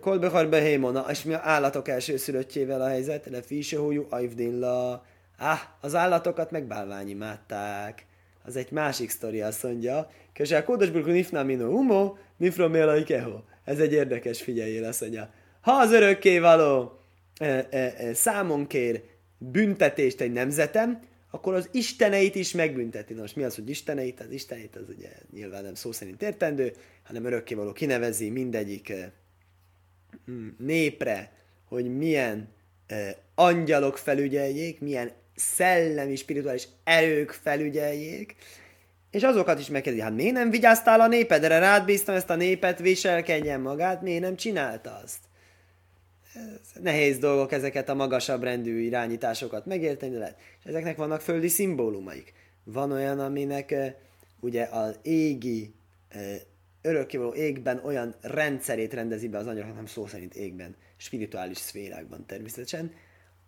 Kolbehar 0.00 0.48
behémona, 0.48 1.06
és 1.10 1.22
mi 1.22 1.32
a 1.32 1.40
állatok 1.42 1.88
elsőszülöttjével 1.88 2.80
a 2.80 2.88
helyzet, 2.88 3.26
le 3.26 3.42
físehújú, 3.42 4.06
ajvdinla, 4.08 5.04
Ah, 5.38 5.58
az 5.80 5.94
állatokat 5.94 6.50
meg 6.50 6.64
bálványimádták. 6.64 8.06
Az 8.44 8.56
egy 8.56 8.70
másik 8.70 9.10
sztori, 9.10 9.40
azt 9.40 9.62
mondja. 9.62 10.10
Köse 10.32 10.64
a 10.66 10.86
nifna 11.04 11.42
mino 11.42 11.68
umo, 11.68 12.16
nifro 12.36 12.70
keho. 13.04 13.40
Ez 13.64 13.78
egy 13.78 13.92
érdekes, 13.92 14.42
figyeljél, 14.42 14.84
azt 14.84 15.00
mondja. 15.00 15.30
Ha 15.60 15.72
az 15.72 15.92
örökkévaló 15.92 16.98
e, 17.38 17.66
e, 17.70 17.94
e, 17.96 18.14
számon 18.14 18.66
kér 18.66 19.02
büntetést 19.38 20.20
egy 20.20 20.32
nemzetem, 20.32 21.00
akkor 21.30 21.54
az 21.54 21.68
isteneit 21.72 22.34
is 22.34 22.52
megbünteti. 22.52 23.14
Nos, 23.14 23.34
mi 23.34 23.42
az, 23.42 23.54
hogy 23.54 23.70
isteneit? 23.70 24.20
Az 24.20 24.30
isteneit 24.30 24.76
az 24.76 24.88
ugye 24.88 25.08
nyilván 25.32 25.64
nem 25.64 25.74
szó 25.74 25.92
szerint 25.92 26.22
értendő, 26.22 26.72
hanem 27.02 27.24
örökkévaló 27.24 27.72
kinevezi 27.72 28.30
mindegyik 28.30 28.88
e, 28.88 29.12
népre, 30.58 31.32
hogy 31.68 31.96
milyen 31.96 32.48
e, 32.86 33.16
angyalok 33.34 33.98
felügyeljék, 33.98 34.80
milyen 34.80 35.10
szellemi, 35.34 36.16
spirituális 36.16 36.68
erők 36.84 37.30
felügyeljék, 37.30 38.34
és 39.10 39.22
azokat 39.22 39.58
is 39.58 39.68
megkezdi. 39.68 40.00
Hát 40.00 40.14
miért 40.14 40.34
nem 40.34 40.50
vigyáztál 40.50 41.00
a 41.00 41.06
népedre? 41.06 41.58
Rád 41.58 41.84
bíztam 41.84 42.14
ezt 42.14 42.30
a 42.30 42.36
népet, 42.36 42.78
viselkedjen 42.78 43.60
magát, 43.60 44.02
miért 44.02 44.22
nem 44.22 44.36
csinálta 44.36 45.00
azt? 45.04 45.18
Nehéz 46.82 47.18
dolgok 47.18 47.52
ezeket 47.52 47.88
a 47.88 47.94
magasabb 47.94 48.42
rendű 48.42 48.78
irányításokat 48.78 49.66
megérteni, 49.66 50.12
de 50.12 50.18
lehet. 50.18 50.38
És 50.58 50.64
ezeknek 50.64 50.96
vannak 50.96 51.20
földi 51.20 51.48
szimbólumaik. 51.48 52.32
Van 52.64 52.92
olyan, 52.92 53.20
aminek 53.20 53.74
ugye 54.40 54.64
az 54.64 54.98
égi, 55.02 55.74
örökkévaló 56.82 57.34
égben 57.34 57.80
olyan 57.84 58.14
rendszerét 58.20 58.94
rendezi 58.94 59.28
be 59.28 59.38
az 59.38 59.46
angyalok, 59.46 59.74
nem 59.74 59.86
szó 59.86 60.06
szerint 60.06 60.34
égben, 60.34 60.76
spirituális 60.96 61.58
szférákban 61.58 62.26
természetesen, 62.26 62.92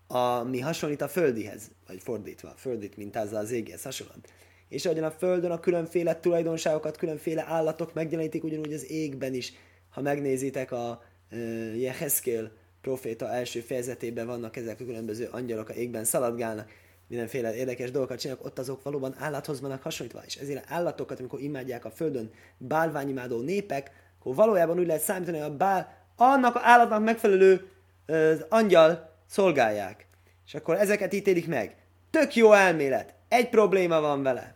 ami 0.06 0.60
hasonlít 0.60 1.00
a 1.00 1.08
földihez, 1.08 1.70
vagy 1.86 2.00
fordítva, 2.02 2.54
földit 2.56 2.96
mintázza 2.96 3.38
az 3.38 3.50
éghez 3.50 3.82
hasonlóan. 3.82 4.20
És 4.68 4.84
ahogyan 4.84 5.04
a 5.04 5.10
Földön 5.10 5.50
a 5.50 5.60
különféle 5.60 6.20
tulajdonságokat, 6.20 6.96
különféle 6.96 7.44
állatok 7.46 7.94
megjelenítik, 7.94 8.44
ugyanúgy 8.44 8.72
az 8.72 8.90
égben 8.90 9.34
is. 9.34 9.52
Ha 9.90 10.00
megnézitek 10.00 10.72
a 10.72 11.02
uh, 11.30 11.80
Jehezkél 11.80 12.52
proféta 12.88 13.30
első 13.30 13.60
fejezetében 13.60 14.26
vannak 14.26 14.56
ezek 14.56 14.80
a 14.80 14.84
különböző 14.84 15.28
angyalok 15.30 15.68
a 15.68 15.72
égben 15.72 16.04
szaladgálnak, 16.04 16.70
mindenféle 17.06 17.54
érdekes 17.54 17.90
dolgokat 17.90 18.18
csinálnak, 18.18 18.44
ott 18.44 18.58
azok 18.58 18.82
valóban 18.82 19.14
állathoz 19.18 19.60
vannak 19.60 19.82
hasonlítva. 19.82 20.22
És 20.26 20.36
ezért 20.36 20.64
állatokat, 20.68 21.18
amikor 21.18 21.40
imádják 21.40 21.84
a 21.84 21.90
Földön 21.90 22.30
bálványimádó 22.58 23.40
népek, 23.40 23.90
akkor 24.18 24.34
valójában 24.34 24.78
úgy 24.78 24.86
lehet 24.86 25.02
számítani, 25.02 25.38
hogy 25.38 25.50
a 25.50 25.56
bál 25.56 26.06
annak 26.16 26.54
a 26.54 26.60
állatnak 26.62 27.04
megfelelő 27.04 27.68
uh, 28.06 28.40
angyal 28.48 29.14
szolgálják. 29.26 30.06
És 30.46 30.54
akkor 30.54 30.76
ezeket 30.76 31.12
ítélik 31.12 31.46
meg. 31.46 31.76
Tök 32.10 32.34
jó 32.34 32.52
elmélet. 32.52 33.14
Egy 33.28 33.48
probléma 33.48 34.00
van 34.00 34.22
vele. 34.22 34.54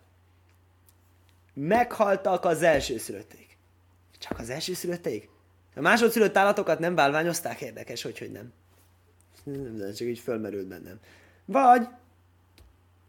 Meghaltak 1.55 2.45
az 2.45 2.62
elsőszülötték. 2.62 3.57
Csak 4.18 4.38
az 4.38 4.51
elsőszülötték? 4.51 5.29
A 5.74 5.80
másodszülött 5.80 6.37
állatokat 6.37 6.78
nem 6.78 6.94
bálványozták? 6.94 7.61
Érdekes, 7.61 8.02
hogy, 8.02 8.18
hogy 8.18 8.30
nem. 8.30 8.52
Nem, 9.44 9.92
csak 9.94 10.08
így 10.08 10.18
fölmerült 10.18 10.66
bennem. 10.66 11.00
Vagy 11.44 11.88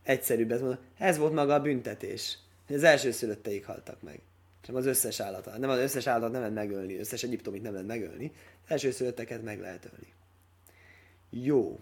egyszerűbb 0.04 0.52
ez 0.52 0.60
mondom, 0.60 0.80
ez 0.97 1.17
volt 1.17 1.34
maga 1.34 1.54
a 1.54 1.62
büntetés. 1.62 2.38
Az 2.69 2.84
elsőszülötteik 2.84 3.65
haltak 3.65 4.02
meg. 4.02 4.21
Csak 4.62 4.76
az 4.76 4.86
összes 4.86 5.19
állat. 5.19 5.58
Nem 5.58 5.69
az 5.69 5.78
összes 5.78 6.08
állat 6.08 6.32
nem 6.32 6.39
lehet 6.39 6.56
megölni, 6.56 6.99
összes 6.99 7.23
egyiptomit 7.23 7.62
nem 7.62 7.71
lehet 7.71 7.88
megölni. 7.88 8.32
Az 8.63 8.71
elsőszülötteket 8.71 9.43
meg 9.43 9.60
lehet 9.60 9.89
ölni. 9.91 10.13
Jó. 11.45 11.80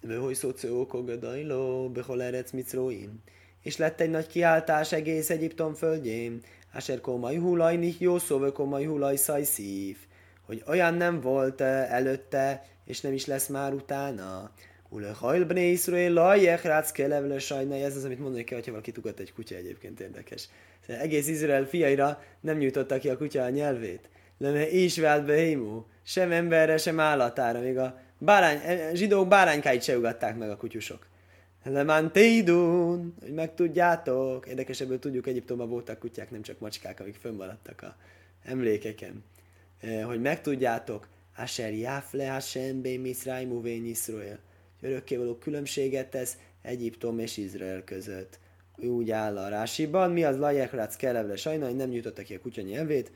Vöhoj 0.00 0.34
szoció 0.34 0.86
kogadajló, 0.86 1.90
behol 1.90 2.22
erec. 2.22 2.50
És 3.62 3.76
lett 3.76 4.00
egy 4.00 4.10
nagy 4.10 4.26
kiáltás 4.26 4.92
egész 4.92 5.30
Egyiptom 5.30 5.74
földjén. 5.74 6.42
Asher 6.76 7.00
komai 7.00 7.36
hulaj 7.36 7.94
jó 7.98 8.18
szó, 8.18 8.52
komai 8.52 8.84
hulaj 8.84 9.16
szajszív. 9.16 9.96
Hogy 10.46 10.62
olyan 10.66 10.94
nem 10.94 11.20
volt 11.20 11.60
eh, 11.60 11.92
előtte, 11.92 12.64
és 12.84 13.00
nem 13.00 13.12
is 13.12 13.26
lesz 13.26 13.46
már 13.46 13.72
utána. 13.72 14.50
Ule 14.88 15.10
hajl 15.10 15.44
bne 15.44 15.60
Iszrael, 15.60 16.12
lajjek, 16.12 16.62
rác 16.62 16.90
kelevle 16.90 17.38
sajnai. 17.38 17.82
Ez 17.82 17.96
az, 17.96 18.04
amit 18.04 18.18
mondani 18.18 18.44
kell, 18.44 18.56
hogyha 18.56 18.70
valaki 18.70 18.92
tugat 18.92 19.18
egy 19.18 19.32
kutya 19.32 19.54
egyébként 19.54 20.00
érdekes. 20.00 20.48
Szóval 20.86 21.02
egész 21.02 21.28
Izrael 21.28 21.64
fiaira 21.64 22.22
nem 22.40 22.56
nyújtotta 22.56 22.98
ki 22.98 23.08
a 23.08 23.16
kutya 23.16 23.42
a 23.42 23.48
nyelvét. 23.48 24.08
Leme 24.38 24.70
is 24.70 24.98
vált 24.98 25.24
behémú. 25.24 25.86
Sem 26.02 26.32
emberre, 26.32 26.76
sem 26.76 27.00
állatára. 27.00 27.60
Még 27.60 27.78
a 27.78 28.00
bárány, 28.18 28.60
eh, 28.64 28.90
zsidók 28.94 29.28
báránykáit 29.28 29.82
se 29.82 29.98
ugatták 29.98 30.36
meg 30.36 30.50
a 30.50 30.56
kutyusok. 30.56 31.06
Lemantéidun, 31.70 33.14
hogy 33.20 33.32
megtudjátok. 33.34 34.46
Érdekes, 34.46 34.80
ebből 34.80 34.98
tudjuk, 34.98 35.26
Egyiptomban 35.26 35.68
voltak 35.68 35.98
kutyák, 35.98 36.30
nem 36.30 36.42
csak 36.42 36.58
macskák, 36.58 37.00
amik 37.00 37.14
fönnmaradtak 37.14 37.82
a 37.82 37.96
emlékeken. 38.42 39.24
Eh, 39.80 40.04
hogy 40.04 40.20
megtudjátok, 40.20 41.08
Asher 41.36 41.74
Jafle 41.74 42.30
Hashem 42.30 42.80
Bé 42.80 42.96
Misraimu 42.96 43.62
Vén 43.62 43.84
Iszrael. 43.84 44.38
Örökkévaló 44.80 45.34
különbséget 45.34 46.10
tesz 46.10 46.36
Egyiptom 46.62 47.18
és 47.18 47.36
Izrael 47.36 47.84
között. 47.84 48.38
Úgy 48.76 49.10
áll 49.10 49.38
a 49.38 49.48
rásiban, 49.48 50.10
mi 50.10 50.24
az 50.24 50.38
Lajekrác 50.38 50.96
kelevle 50.96 51.36
sajnálni, 51.36 51.76
nem 51.76 51.88
nyújtotta 51.88 52.22
ki 52.22 52.34
a 52.34 52.40
kutya 52.40 52.62
nyelvét. 52.62 53.12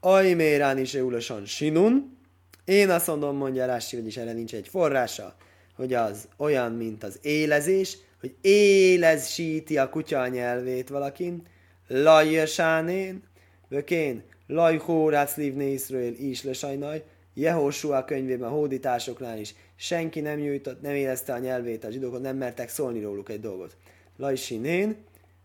Ajmérán 0.00 0.78
is 0.78 0.94
eulasan 0.94 1.44
sinun. 1.44 2.18
Én 2.64 2.90
azt 2.90 3.06
mondom, 3.06 3.36
mondja 3.36 3.66
Rási, 3.66 3.96
vagyis 3.96 4.16
erre 4.16 4.32
nincs 4.32 4.54
egy 4.54 4.68
forrása 4.68 5.36
hogy 5.76 5.94
az 5.94 6.28
olyan, 6.36 6.72
mint 6.72 7.04
az 7.04 7.18
élezés, 7.22 7.98
hogy 8.20 8.34
élezsíti 8.40 9.78
a 9.78 9.88
kutya 9.88 10.20
a 10.20 10.28
nyelvét 10.28 10.88
valakin, 10.88 11.42
lajjesánén, 11.88 13.22
vökén, 13.68 14.22
laj 14.46 14.76
hórác 14.78 15.36
lívné 15.36 15.72
Iszrael 15.72 16.12
is 16.12 16.42
lesajnaj, 16.42 17.04
Jehoshua 17.34 18.04
könyvében 18.04 18.48
a 18.48 18.52
hódításoknál 18.52 19.38
is. 19.38 19.54
Senki 19.76 20.20
nem 20.20 20.38
nyújtott, 20.38 20.80
nem 20.80 20.94
érezte 20.94 21.32
a 21.32 21.38
nyelvét 21.38 21.84
a 21.84 21.90
zsidókon, 21.90 22.20
nem 22.20 22.36
mertek 22.36 22.68
szólni 22.68 23.00
róluk 23.00 23.28
egy 23.28 23.40
dolgot. 23.40 23.76
Lajsinén, 24.16 24.96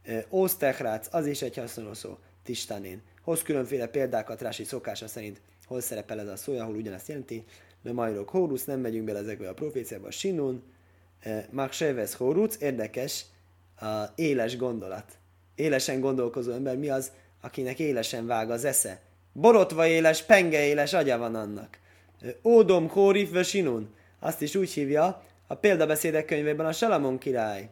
eh, 0.04 0.24
Ósztechrác, 0.30 1.08
az 1.12 1.26
is 1.26 1.42
egy 1.42 1.56
hasonló 1.56 1.94
szó, 1.94 2.18
Tistanén. 2.44 3.02
Hoz 3.22 3.42
különféle 3.42 3.88
példákat 3.88 4.42
Rási 4.42 4.64
szokása 4.64 5.08
szerint, 5.08 5.42
hol 5.66 5.82
szerepel 5.82 6.20
ez 6.20 6.28
a 6.28 6.36
szó, 6.36 6.58
ahol 6.58 6.76
ugyanezt 6.76 7.08
jelenti 7.08 7.44
de 7.84 7.94
majrok 7.94 8.30
hórusz, 8.30 8.66
nem 8.66 8.80
megyünk 8.80 9.06
bele 9.06 9.20
ezekbe 9.20 9.50
a 9.50 9.54
proféciába, 9.54 10.08
a 10.08 10.12
sinun, 10.12 10.64
eh, 11.20 11.46
Maksevesz 11.50 12.14
hórusz, 12.14 12.58
érdekes, 12.60 13.26
a 13.80 14.04
éles 14.16 14.58
gondolat. 14.58 15.18
Élesen 15.56 16.00
gondolkozó 16.00 16.52
ember 16.52 16.78
mi 16.78 16.90
az, 16.90 17.12
akinek 17.42 17.80
élesen 17.80 18.26
vág 18.26 18.52
az 18.52 18.66
esze? 18.66 19.02
Borotva 19.34 19.88
éles, 19.88 20.24
penge 20.24 20.66
éles 20.66 20.94
agya 20.94 21.18
van 21.18 21.36
annak. 21.36 21.78
Eh, 22.22 22.34
Ódom 22.44 22.90
Hórif 22.90 23.46
Sinun, 23.46 23.94
azt 24.20 24.42
is 24.42 24.56
úgy 24.56 24.72
hívja, 24.72 25.24
a 25.48 25.56
példabeszédek 25.56 26.26
könyvében 26.26 26.66
a 26.66 26.72
Salamon 26.72 27.18
király. 27.18 27.70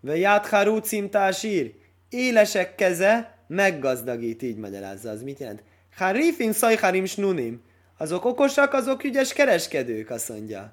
Ve 0.00 0.16
Játharú 0.16 0.76
cintásír, 0.76 1.74
élesek 2.08 2.74
keze 2.74 3.38
meggazdagít, 3.46 4.42
így 4.42 4.56
magyarázza. 4.56 5.10
Az 5.10 5.22
mit 5.22 5.38
jelent? 5.38 5.62
Harifin 5.96 6.52
szajharim 6.52 7.04
snunim, 7.04 7.62
azok 7.96 8.24
okosak, 8.24 8.72
azok 8.72 9.04
ügyes 9.04 9.32
kereskedők, 9.32 10.10
azt 10.10 10.28
mondja. 10.28 10.72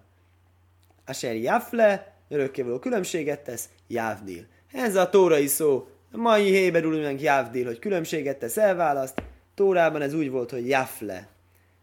Asher 1.06 1.36
Jafle, 1.36 2.16
örökkévaló 2.30 2.80
különbséget 2.80 3.40
tesz, 3.40 3.70
Jávdil. 3.88 4.46
Ez 4.72 4.96
a 4.96 5.10
tórai 5.10 5.48
szó, 5.48 5.88
a 6.12 6.18
mai 6.18 6.52
héberülőnek 6.52 7.22
Jávdil, 7.22 7.66
hogy 7.66 7.80
különbséget 7.80 8.40
tesz, 8.40 8.58
elválaszt. 8.58 9.22
Tórában 9.56 10.02
ez 10.02 10.14
úgy 10.14 10.30
volt, 10.30 10.52
hogy 10.52 10.68
Jafle. 10.68 11.28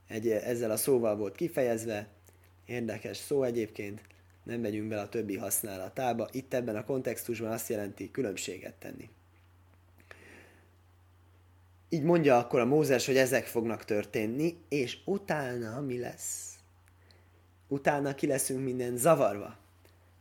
Egy, 0.09 0.29
ezzel 0.29 0.71
a 0.71 0.77
szóval 0.77 1.17
volt 1.17 1.35
kifejezve. 1.35 2.07
Érdekes 2.67 3.17
szó 3.17 3.43
egyébként. 3.43 4.01
Nem 4.45 4.61
megyünk 4.61 4.89
bele 4.89 5.01
a 5.01 5.09
többi 5.09 5.37
használatába. 5.37 6.29
Itt 6.33 6.55
ebben 6.55 6.77
a 6.77 6.85
kontextusban 6.85 7.51
azt 7.51 7.69
jelenti 7.69 8.11
különbséget 8.11 8.75
tenni. 8.75 9.11
Így 11.91 12.03
mondja 12.03 12.39
akkor 12.39 12.61
a 12.61 12.65
Mózes, 12.65 13.07
hogy 13.07 13.17
ezek 13.17 13.47
fognak 13.47 13.85
történni, 13.85 14.57
és 14.69 14.97
utána 15.05 15.81
mi 15.81 15.99
lesz? 15.99 16.55
Utána 17.69 18.15
ki 18.15 18.27
leszünk 18.27 18.65
minden 18.65 18.97
zavarva. 18.97 19.57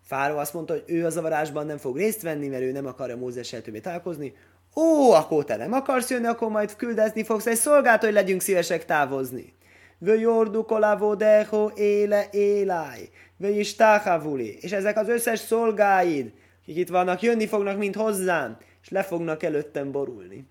Fáró 0.04 0.38
azt 0.38 0.54
mondta, 0.54 0.74
hogy 0.74 0.84
ő 0.86 1.06
a 1.06 1.10
zavarásban 1.10 1.66
nem 1.66 1.78
fog 1.78 1.98
részt 1.98 2.22
venni, 2.22 2.48
mert 2.48 2.62
ő 2.62 2.72
nem 2.72 2.86
akarja 2.86 3.18
Mózessel 3.18 3.62
többé 3.62 3.80
találkozni. 3.80 4.34
Ó, 4.76 5.12
akkor 5.12 5.46
te 5.46 5.56
nem 5.56 5.74
akarsz 5.74 6.10
jönni, 6.10 6.26
akkor 6.26 6.50
majd 6.50 6.76
küldezni 6.76 7.24
fogsz 7.24 7.46
egy 7.46 7.58
szolgát, 7.58 8.04
hogy 8.04 8.14
legyünk 8.14 8.42
szívesek 8.42 8.86
távozni. 8.86 9.54
Vő 9.98 10.20
jordu 10.20 10.64
kolávó 10.64 11.16
deho 11.16 11.70
éle 11.76 12.28
éláj. 12.32 13.10
Vő 13.38 13.50
is 13.50 13.76
táhavuli. 13.76 14.58
És 14.62 14.72
ezek 14.72 14.98
az 14.98 15.10
összes 15.10 15.40
szolgáid, 15.40 16.32
akik 16.62 16.78
itt 16.78 16.90
vannak, 16.90 17.22
jönni 17.22 17.48
fognak, 17.48 17.78
mint 17.78 17.96
hozzám, 17.96 18.58
és 18.82 18.90
le 18.90 19.04
fognak 19.04 19.44
előttem 19.44 19.92
borulni 19.92 20.48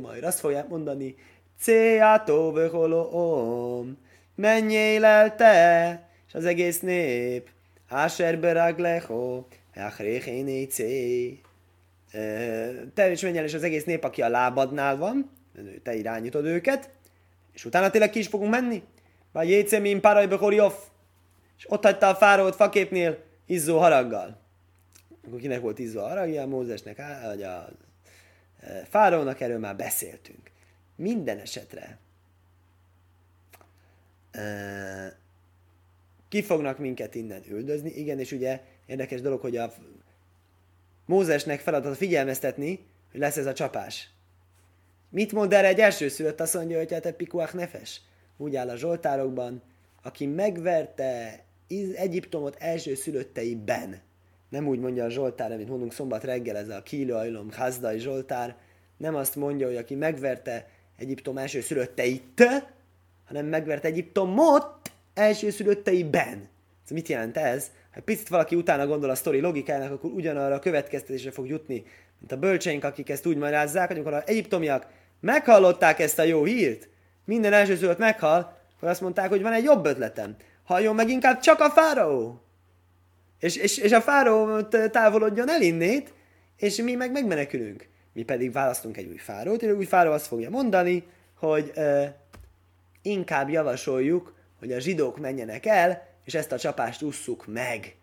majd 0.00 0.24
Azt 0.24 0.40
fogják 0.40 0.68
mondani, 0.68 1.14
Céátó 1.58 2.56
om, 3.10 3.98
menjél 4.34 5.04
el 5.04 5.36
te, 5.36 6.08
és 6.28 6.34
az 6.34 6.44
egész 6.44 6.80
nép, 6.80 7.48
Áser 7.88 8.38
beragleho, 8.38 9.44
Achréhéné 9.74 10.64
cé. 10.64 11.40
Te 12.94 13.10
is 13.10 13.20
menj 13.20 13.38
el, 13.38 13.44
és 13.44 13.54
az 13.54 13.62
egész 13.62 13.84
nép, 13.84 14.04
aki 14.04 14.22
a 14.22 14.28
lábadnál 14.28 14.96
van, 14.96 15.30
te 15.82 15.94
irányítod 15.94 16.44
őket, 16.44 16.90
és 17.52 17.64
utána 17.64 17.90
tényleg 17.90 18.10
ki 18.10 18.18
is 18.18 18.26
fogunk 18.26 18.50
menni. 18.50 18.82
Vagy 19.32 19.48
jécemim 19.48 20.00
paraj 20.00 20.26
behorjof, 20.26 20.88
és 21.58 21.70
ott 21.70 21.84
hagyta 21.84 22.08
a 22.08 22.14
fárót 22.14 22.54
faképnél 22.54 23.18
izzó 23.46 23.78
haraggal. 23.78 24.40
Akkor 25.26 25.40
kinek 25.40 25.60
volt 25.60 25.78
izzó 25.78 26.00
haragja? 26.00 26.46
Mózesnek, 26.46 27.02
vagy 27.26 27.42
a 27.42 27.68
Fáraónak 28.88 29.40
erről 29.40 29.58
már 29.58 29.76
beszéltünk. 29.76 30.50
Minden 30.96 31.38
esetre 31.38 31.98
ki 36.28 36.42
fognak 36.42 36.78
minket 36.78 37.14
innen 37.14 37.42
üldözni. 37.48 37.90
Igen, 37.90 38.18
és 38.18 38.32
ugye 38.32 38.60
érdekes 38.86 39.20
dolog, 39.20 39.40
hogy 39.40 39.56
a 39.56 39.72
Mózesnek 41.06 41.60
feladat 41.60 41.96
figyelmeztetni, 41.96 42.86
hogy 43.10 43.20
lesz 43.20 43.36
ez 43.36 43.46
a 43.46 43.52
csapás. 43.52 44.10
Mit 45.08 45.32
mond 45.32 45.52
erre 45.52 45.66
egy 45.66 45.80
első 45.80 46.08
szülött? 46.08 46.40
Azt 46.40 46.54
mondja, 46.54 46.78
hogy 46.78 46.92
hát 46.92 47.12
pikuach 47.12 47.54
nefes. 47.54 48.00
úgy 48.36 48.56
áll 48.56 48.68
a 48.68 48.76
Zsoltárokban, 48.76 49.62
aki 50.02 50.26
megverte 50.26 51.40
Egyiptomot 51.94 52.56
első 52.58 52.94
szülötteiben. 52.94 54.00
Nem 54.52 54.66
úgy 54.66 54.78
mondja 54.78 55.04
a 55.04 55.10
Zsoltár, 55.10 55.52
amit 55.52 55.68
mondunk 55.68 55.92
szombat 55.92 56.24
reggel, 56.24 56.56
ez 56.56 56.68
a 56.68 56.82
Kílajlom, 56.82 57.52
Hazdai 57.52 57.98
Zsoltár, 57.98 58.56
nem 58.96 59.14
azt 59.14 59.36
mondja, 59.36 59.66
hogy 59.66 59.76
aki 59.76 59.94
megverte 59.94 60.68
Egyiptom 60.96 61.38
első 61.38 61.60
szülötteit, 61.60 62.44
hanem 63.24 63.46
megverte 63.46 63.88
Egyiptomot 63.88 64.90
első 65.14 65.50
szülötteiben. 65.50 66.48
Ez 66.84 66.90
mit 66.90 67.08
jelent 67.08 67.36
ez? 67.36 67.70
Ha 67.94 68.00
picit 68.00 68.28
valaki 68.28 68.54
utána 68.54 68.86
gondol 68.86 69.10
a 69.10 69.14
sztori 69.14 69.40
logikának, 69.40 69.92
akkor 69.92 70.10
ugyanarra 70.10 70.54
a 70.54 70.58
következtetésre 70.58 71.30
fog 71.30 71.46
jutni, 71.46 71.84
mint 72.18 72.32
a 72.32 72.36
bölcseink, 72.36 72.84
akik 72.84 73.08
ezt 73.10 73.26
úgy 73.26 73.36
magyarázzák, 73.36 73.86
hogy 73.86 73.96
amikor 73.96 74.14
az 74.14 74.22
egyiptomiak 74.26 74.86
meghallották 75.20 75.98
ezt 75.98 76.18
a 76.18 76.22
jó 76.22 76.44
hírt, 76.44 76.88
minden 77.24 77.52
első 77.52 77.76
szülött 77.76 77.98
meghal, 77.98 78.58
akkor 78.76 78.88
azt 78.88 79.00
mondták, 79.00 79.28
hogy 79.28 79.42
van 79.42 79.52
egy 79.52 79.64
jobb 79.64 79.86
ötletem. 79.86 80.36
Halljon 80.64 80.94
meg 80.94 81.08
inkább 81.08 81.40
csak 81.40 81.60
a 81.60 81.70
fáraó. 81.70 82.40
És, 83.42 83.56
és, 83.56 83.78
és 83.78 83.92
a 83.92 84.00
fáraó 84.00 84.62
távolodjon 84.90 85.50
el 85.50 85.62
innét, 85.62 86.12
és 86.56 86.76
mi 86.76 86.94
meg 86.94 87.12
megmenekülünk. 87.12 87.88
Mi 88.12 88.22
pedig 88.22 88.52
választunk 88.52 88.96
egy 88.96 89.06
új 89.06 89.16
fárót, 89.16 89.62
és 89.62 89.72
új 89.72 89.84
fáró 89.84 90.12
azt 90.12 90.26
fogja 90.26 90.50
mondani, 90.50 91.04
hogy 91.38 91.72
ö, 91.74 92.04
inkább 93.02 93.48
javasoljuk, 93.48 94.34
hogy 94.58 94.72
a 94.72 94.78
zsidók 94.78 95.18
menjenek 95.18 95.66
el, 95.66 96.06
és 96.24 96.34
ezt 96.34 96.52
a 96.52 96.58
csapást 96.58 97.02
usszuk 97.02 97.46
meg. 97.46 97.96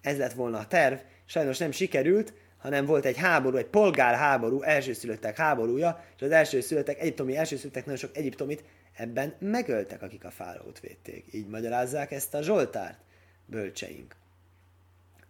Ez 0.00 0.18
lett 0.18 0.32
volna 0.32 0.58
a 0.58 0.66
terv, 0.66 0.98
sajnos 1.24 1.58
nem 1.58 1.70
sikerült, 1.70 2.32
hanem 2.58 2.84
volt 2.84 3.04
egy 3.04 3.16
háború, 3.16 3.56
egy 3.56 3.66
polgárháború, 3.66 4.62
elsőszülöttek 4.62 5.36
háborúja, 5.36 6.04
és 6.16 6.22
az 6.22 6.30
elsőszülöttek, 6.30 7.00
egyiptomi 7.00 7.36
elsőszülöttek 7.36 7.84
nagyon 7.84 8.00
sok 8.00 8.16
egyiptomit 8.16 8.64
ebben 8.96 9.34
megöltek, 9.38 10.02
akik 10.02 10.24
a 10.24 10.30
fáraót 10.30 10.80
védték. 10.80 11.24
Így 11.32 11.48
magyarázzák 11.48 12.10
ezt 12.10 12.34
a 12.34 12.42
Zsoltárt, 12.42 12.98
bölcseink. 13.46 14.16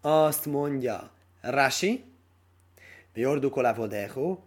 Azt 0.09 0.47
mondja 0.47 1.11
Rashi, 1.41 2.05
Jordukola 3.15 3.75
vodeho, 3.75 4.39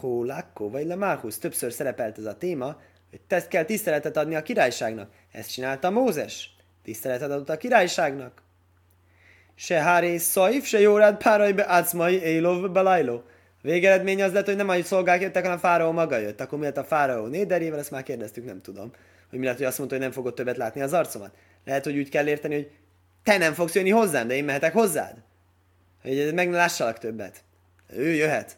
Hólakko, 0.00 0.70
vagy 0.70 0.86
Lemárhusz. 0.86 1.38
Többször 1.38 1.72
szerepelt 1.72 2.18
ez 2.18 2.24
a 2.24 2.36
téma, 2.36 2.80
hogy 3.10 3.20
te 3.26 3.48
kell 3.48 3.64
tiszteletet 3.64 4.16
adni 4.16 4.34
a 4.34 4.42
királyságnak. 4.42 5.10
Ezt 5.32 5.52
csinálta 5.52 5.90
Mózes. 5.90 6.56
Tiszteletet 6.82 7.30
adott 7.30 7.48
a 7.48 7.56
királyságnak. 7.56 8.42
Se 9.54 9.80
háré 9.80 10.16
szajf, 10.16 10.66
se 10.66 10.80
jórád 10.80 11.16
párajbe 11.16 11.68
átszmai 11.68 12.22
élov 12.22 12.70
belajló. 12.70 13.22
Végeredmény 13.62 14.22
az 14.22 14.32
lett, 14.32 14.46
hogy 14.46 14.56
nem 14.56 14.68
a 14.68 14.82
szolgák 14.82 15.20
jöttek, 15.20 15.42
hanem 15.42 15.58
fáraó 15.58 15.92
maga 15.92 16.16
jött. 16.16 16.40
Akkor 16.40 16.58
mi 16.58 16.64
lett 16.64 16.76
a 16.76 16.84
fáraó 16.84 17.26
néderével, 17.26 17.78
ezt 17.78 17.90
már 17.90 18.02
kérdeztük, 18.02 18.44
nem 18.44 18.60
tudom. 18.60 18.90
Hogy 19.30 19.38
mi 19.38 19.44
lett, 19.44 19.56
hogy 19.56 19.66
azt 19.66 19.78
mondta, 19.78 19.96
hogy 19.96 20.04
nem 20.04 20.14
fogod 20.14 20.34
többet 20.34 20.56
látni 20.56 20.80
az 20.80 20.92
arcomat. 20.92 21.34
Lehet, 21.64 21.84
hogy 21.84 21.96
úgy 21.96 22.08
kell 22.08 22.26
érteni, 22.26 22.54
hogy 22.54 22.70
te 23.24 23.38
nem 23.38 23.52
fogsz 23.52 23.74
jönni 23.74 23.90
hozzám, 23.90 24.28
de 24.28 24.34
én 24.34 24.44
mehetek 24.44 24.72
hozzád. 24.72 25.14
Hogy 26.02 26.34
meg 26.34 26.48
ne 26.48 26.56
lássalak 26.56 26.98
többet. 26.98 27.44
Ő 27.96 28.14
jöhet. 28.14 28.56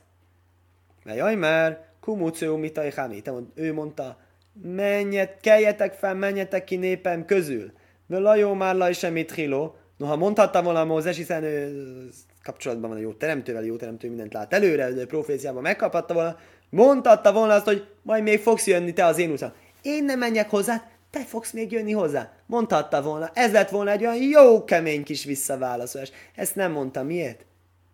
Mert 1.05 1.19
jaj, 1.19 1.35
mert 1.35 1.81
kumúció 2.01 2.57
mitai 2.57 2.91
hami. 2.91 3.23
Ő 3.55 3.73
mondta, 3.73 4.19
menjet, 4.63 5.41
keljetek 5.41 5.93
fel, 5.95 6.15
menjetek 6.15 6.65
ki 6.65 6.77
népem 6.77 7.25
közül. 7.25 7.73
Velajó 8.07 8.55
már 8.55 8.75
laj 8.75 8.93
semmit 8.93 9.33
hiló. 9.33 9.77
Noha 9.97 10.17
mondhatta 10.17 10.63
volna 10.63 10.85
Mózes, 10.85 11.17
hiszen 11.17 11.43
ő 11.43 12.09
kapcsolatban 12.43 12.91
van 12.91 12.99
a 12.99 13.03
jó 13.03 13.13
teremtővel, 13.13 13.65
jó 13.65 13.77
teremtő 13.77 14.09
mindent 14.09 14.33
lát 14.33 14.53
előre, 14.53 14.91
de 14.91 15.07
proféciában 15.07 15.63
megkaphatta 15.63 16.15
volna, 16.15 16.39
mondhatta 16.69 17.33
volna 17.33 17.55
azt, 17.55 17.65
hogy 17.65 17.87
majd 18.03 18.23
még 18.23 18.41
fogsz 18.41 18.67
jönni 18.67 18.93
te 18.93 19.05
az 19.05 19.19
én 19.19 19.31
utam. 19.31 19.53
Én 19.83 20.05
nem 20.05 20.19
menjek 20.19 20.51
hozzá, 20.51 20.91
te 21.11 21.25
fogsz 21.25 21.53
még 21.53 21.73
jönni 21.73 21.93
hozzá. 21.93 22.33
Mondhatta 22.47 23.03
volna, 23.03 23.31
ez 23.35 23.53
lett 23.53 23.69
volna 23.69 23.91
egy 23.91 24.05
olyan 24.05 24.23
jó 24.23 24.65
kemény 24.65 25.03
kis 25.03 25.25
visszaválaszolás. 25.25 26.11
Ezt 26.35 26.55
nem 26.55 26.73
mondta, 26.73 27.03
miért? 27.03 27.45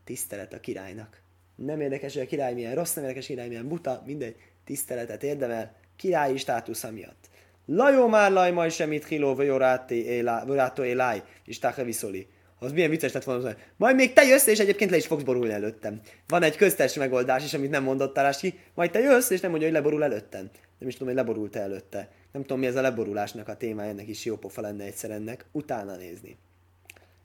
Tisztelet 0.04 0.52
a 0.52 0.60
királynak. 0.60 1.20
Nem 1.56 1.80
érdekes, 1.80 2.12
hogy 2.12 2.22
a 2.22 2.26
király 2.26 2.54
milyen 2.54 2.74
rossz, 2.74 2.94
nem 2.94 3.04
érdekes, 3.04 3.26
hogy 3.26 3.34
a 3.34 3.38
király 3.38 3.52
milyen 3.52 3.68
buta, 3.68 4.02
mindegy, 4.06 4.36
tiszteletet 4.64 5.22
érdemel, 5.22 5.74
királyi 5.96 6.36
státusza 6.36 6.90
miatt. 6.90 7.28
Lajó 7.66 8.08
már 8.08 8.32
laj 8.32 8.50
majd 8.50 8.72
semmit 8.72 9.06
hiló 9.06 9.34
vajorátó 9.34 10.82
éláj, 10.82 11.22
és 11.44 11.58
táhe 11.58 11.84
viszoli. 11.84 12.26
Az 12.58 12.72
milyen 12.72 12.90
vicces 12.90 13.12
lett 13.12 13.24
volna. 13.24 13.54
Majd 13.76 13.96
még 13.96 14.12
te 14.12 14.22
jössz, 14.22 14.46
és 14.46 14.58
egyébként 14.58 14.90
le 14.90 14.96
is 14.96 15.06
fogsz 15.06 15.22
borulni 15.22 15.52
előttem. 15.52 16.00
Van 16.28 16.42
egy 16.42 16.56
köztes 16.56 16.94
megoldás 16.94 17.44
is, 17.44 17.54
amit 17.54 17.70
nem 17.70 17.82
mondott 17.82 18.14
Tarási. 18.14 18.58
Majd 18.74 18.90
te 18.90 18.98
jössz, 18.98 19.30
és 19.30 19.40
nem 19.40 19.50
mondja, 19.50 19.68
hogy 19.68 19.76
leborul 19.76 20.04
előttem. 20.04 20.50
Nem 20.78 20.88
is 20.88 20.96
tudom, 20.96 21.14
hogy 21.14 21.24
leborult 21.24 21.56
előtte. 21.56 22.08
Nem 22.32 22.42
tudom, 22.42 22.58
mi 22.58 22.66
ez 22.66 22.76
a 22.76 22.80
leborulásnak 22.80 23.48
a 23.48 23.56
témája, 23.56 23.90
ennek 23.90 24.08
is 24.08 24.24
jó 24.24 24.36
pofa 24.36 24.60
lenne 24.60 24.84
egyszer 24.84 25.10
ennek. 25.10 25.44
Utána 25.52 25.96
nézni. 25.96 26.36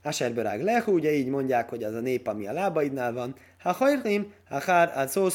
Aserberág 0.04 0.62
lehu, 0.62 0.94
ugye 0.94 1.14
így 1.14 1.28
mondják, 1.28 1.70
hogy 1.70 1.84
az 1.84 1.94
a 1.94 2.00
nép, 2.00 2.28
ami 2.28 2.48
a 2.48 2.54
lábaidnál 2.54 3.14
van. 3.14 3.36
Ha 3.60 3.72
hajrim, 3.72 4.34
ha 4.50 4.60
hár 4.60 5.10
a 5.16 5.30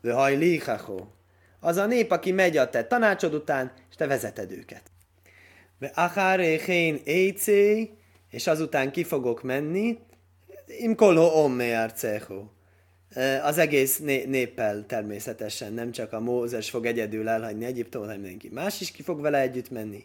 vő 0.00 0.10
hajlíhachó. 0.10 1.12
Az 1.60 1.76
a 1.76 1.86
nép, 1.86 2.10
aki 2.10 2.32
megy 2.32 2.56
a 2.56 2.70
te 2.70 2.84
tanácsod 2.84 3.34
után, 3.34 3.72
és 3.90 3.96
te 3.96 4.06
vezeted 4.06 4.52
őket. 4.52 4.82
Ve 5.78 5.92
acháréhén 5.94 7.00
éjcé, 7.04 7.90
és 8.30 8.46
azután 8.46 8.90
ki 8.90 9.04
fogok 9.04 9.42
menni, 9.42 9.98
imkolho 10.66 11.42
omme 11.44 11.82
arceho. 11.82 12.44
Az 13.42 13.58
egész 13.58 13.98
né- 13.98 14.26
néppel 14.26 14.84
természetesen, 14.86 15.72
nem 15.72 15.90
csak 15.90 16.12
a 16.12 16.20
Mózes 16.20 16.70
fog 16.70 16.86
egyedül 16.86 17.28
elhagyni 17.28 17.64
Egyiptomot, 17.64 18.06
hanem 18.06 18.20
mindenki 18.20 18.48
más 18.52 18.80
is 18.80 18.90
ki 18.90 19.02
fog 19.02 19.20
vele 19.20 19.40
együtt 19.40 19.70
menni. 19.70 20.04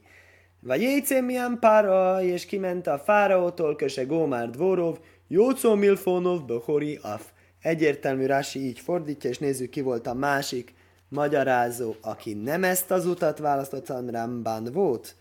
Vagy 0.60 0.82
jécé 0.82 1.19
milyen 1.19 1.58
pára, 1.60 2.24
és 2.24 2.45
kiment 2.45 2.88
a 2.88 3.00
fáraótól, 3.00 3.76
köse 3.76 4.04
Gómár 4.04 4.50
Dvorov, 4.50 4.98
Jócó 5.28 5.76
Milfonov, 5.76 6.45
Behori 6.45 7.00
Af. 7.02 7.32
Egyértelmű 7.62 8.26
Rási 8.26 8.60
így 8.60 8.80
fordítja, 8.80 9.30
és 9.30 9.38
nézzük 9.38 9.69
ki 9.69 9.82
volt 9.82 10.08
a 10.08 10.13
másik 10.13 10.74
magyarázó, 11.10 11.95
aki 12.02 12.34
nem 12.34 12.63
ezt 12.63 12.91
az 12.91 13.06
utat 13.06 13.38
választott, 13.38 13.88
hanem 13.88 14.10
Ramban 14.10 14.63
volt. 14.74 15.15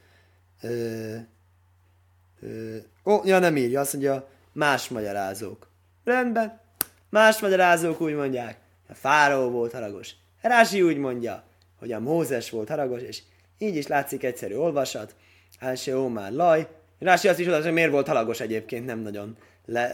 Ö, 0.62 1.14
ö, 2.40 2.76
ó, 3.04 3.20
ja, 3.24 3.38
nem 3.38 3.56
írja, 3.56 3.80
azt 3.80 3.92
mondja, 3.92 4.28
más 4.52 4.88
magyarázók. 4.88 5.70
Rendben, 6.04 6.60
más 7.10 7.40
magyarázók 7.40 8.00
úgy 8.00 8.14
mondják, 8.14 8.56
a 8.88 8.94
fáraó 8.94 9.50
volt 9.50 9.72
haragos. 9.72 10.10
Rási 10.40 10.82
úgy 10.82 10.96
mondja, 10.96 11.42
hogy 11.78 11.92
a 11.92 12.00
Mózes 12.00 12.50
volt 12.50 12.68
haragos, 12.68 13.02
és 13.02 13.22
így 13.58 13.76
is 13.76 13.86
látszik 13.86 14.22
egyszerű 14.22 14.54
olvasat. 14.54 15.14
Ó 15.94 16.08
már 16.08 16.32
laj. 16.32 16.66
Rási 16.98 17.28
azt 17.28 17.38
is 17.38 17.46
oda, 17.46 17.62
hogy 17.62 17.72
miért 17.72 17.90
volt 17.90 18.06
halagos 18.06 18.40
egyébként, 18.40 18.86
nem 18.86 18.98
nagyon 18.98 19.36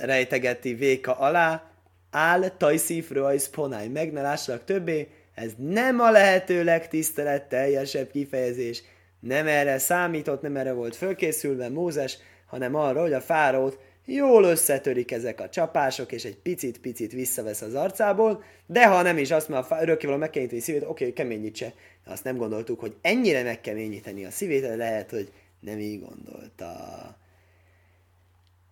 rejtegeti 0.01 0.75
véka 0.75 1.13
alá. 1.13 1.71
Áll 2.11 2.49
tajszíf 2.49 3.11
rajz 3.11 3.49
ponáj, 3.49 3.89
meg 3.89 4.13
ne 4.13 4.23
lássalak 4.23 4.65
többé, 4.65 5.09
ez 5.35 5.53
nem 5.59 6.01
a 6.01 6.11
lehető 6.11 6.65
legtiszteletteljesebb 6.65 8.11
kifejezés. 8.11 8.83
Nem 9.21 9.47
erre 9.47 9.79
számított, 9.79 10.43
nem 10.43 10.57
erre 10.57 10.73
volt 10.73 10.97
fölkészülve 10.97 11.69
Mózes, 11.69 12.19
hanem 12.47 12.75
arra, 12.75 13.01
hogy 13.01 13.13
a 13.13 13.21
fáraót 13.21 13.79
jól 14.05 14.45
összetörik 14.45 15.11
ezek 15.13 15.41
a 15.41 15.49
csapások, 15.49 16.13
és 16.13 16.25
egy 16.25 16.37
picit-picit 16.37 17.13
visszavesz 17.13 17.61
az 17.63 17.75
arcából, 17.75 18.43
de 18.67 18.87
ha 18.87 19.03
nem 19.03 19.19
is 19.19 19.31
azt, 19.31 19.51
a 19.51 19.67
örökkévaló 19.81 20.19
megkeményíteni 20.19 20.61
a 20.61 20.65
szívét, 20.65 20.83
oké, 20.83 20.91
okay, 20.91 21.13
keményítse. 21.13 21.73
Azt 22.07 22.25
nem 22.25 22.37
gondoltuk, 22.37 22.81
hogy 22.81 22.97
ennyire 23.01 23.43
megkeményíteni 23.43 24.25
a 24.25 24.31
szívét, 24.31 24.61
de 24.61 24.77
lehet, 24.77 25.11
hogy 25.11 25.33
nem 25.61 25.79
így 25.79 26.01
gondolta. 26.01 26.73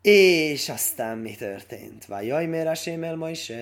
És 0.02 0.68
aztán 0.68 1.18
mi 1.18 1.34
történt? 1.34 2.04
Vajaj, 2.04 2.46
miért 2.46 2.66
a 2.66 2.74
sémel 2.74 3.16
ma 3.16 3.30
is? 3.30 3.52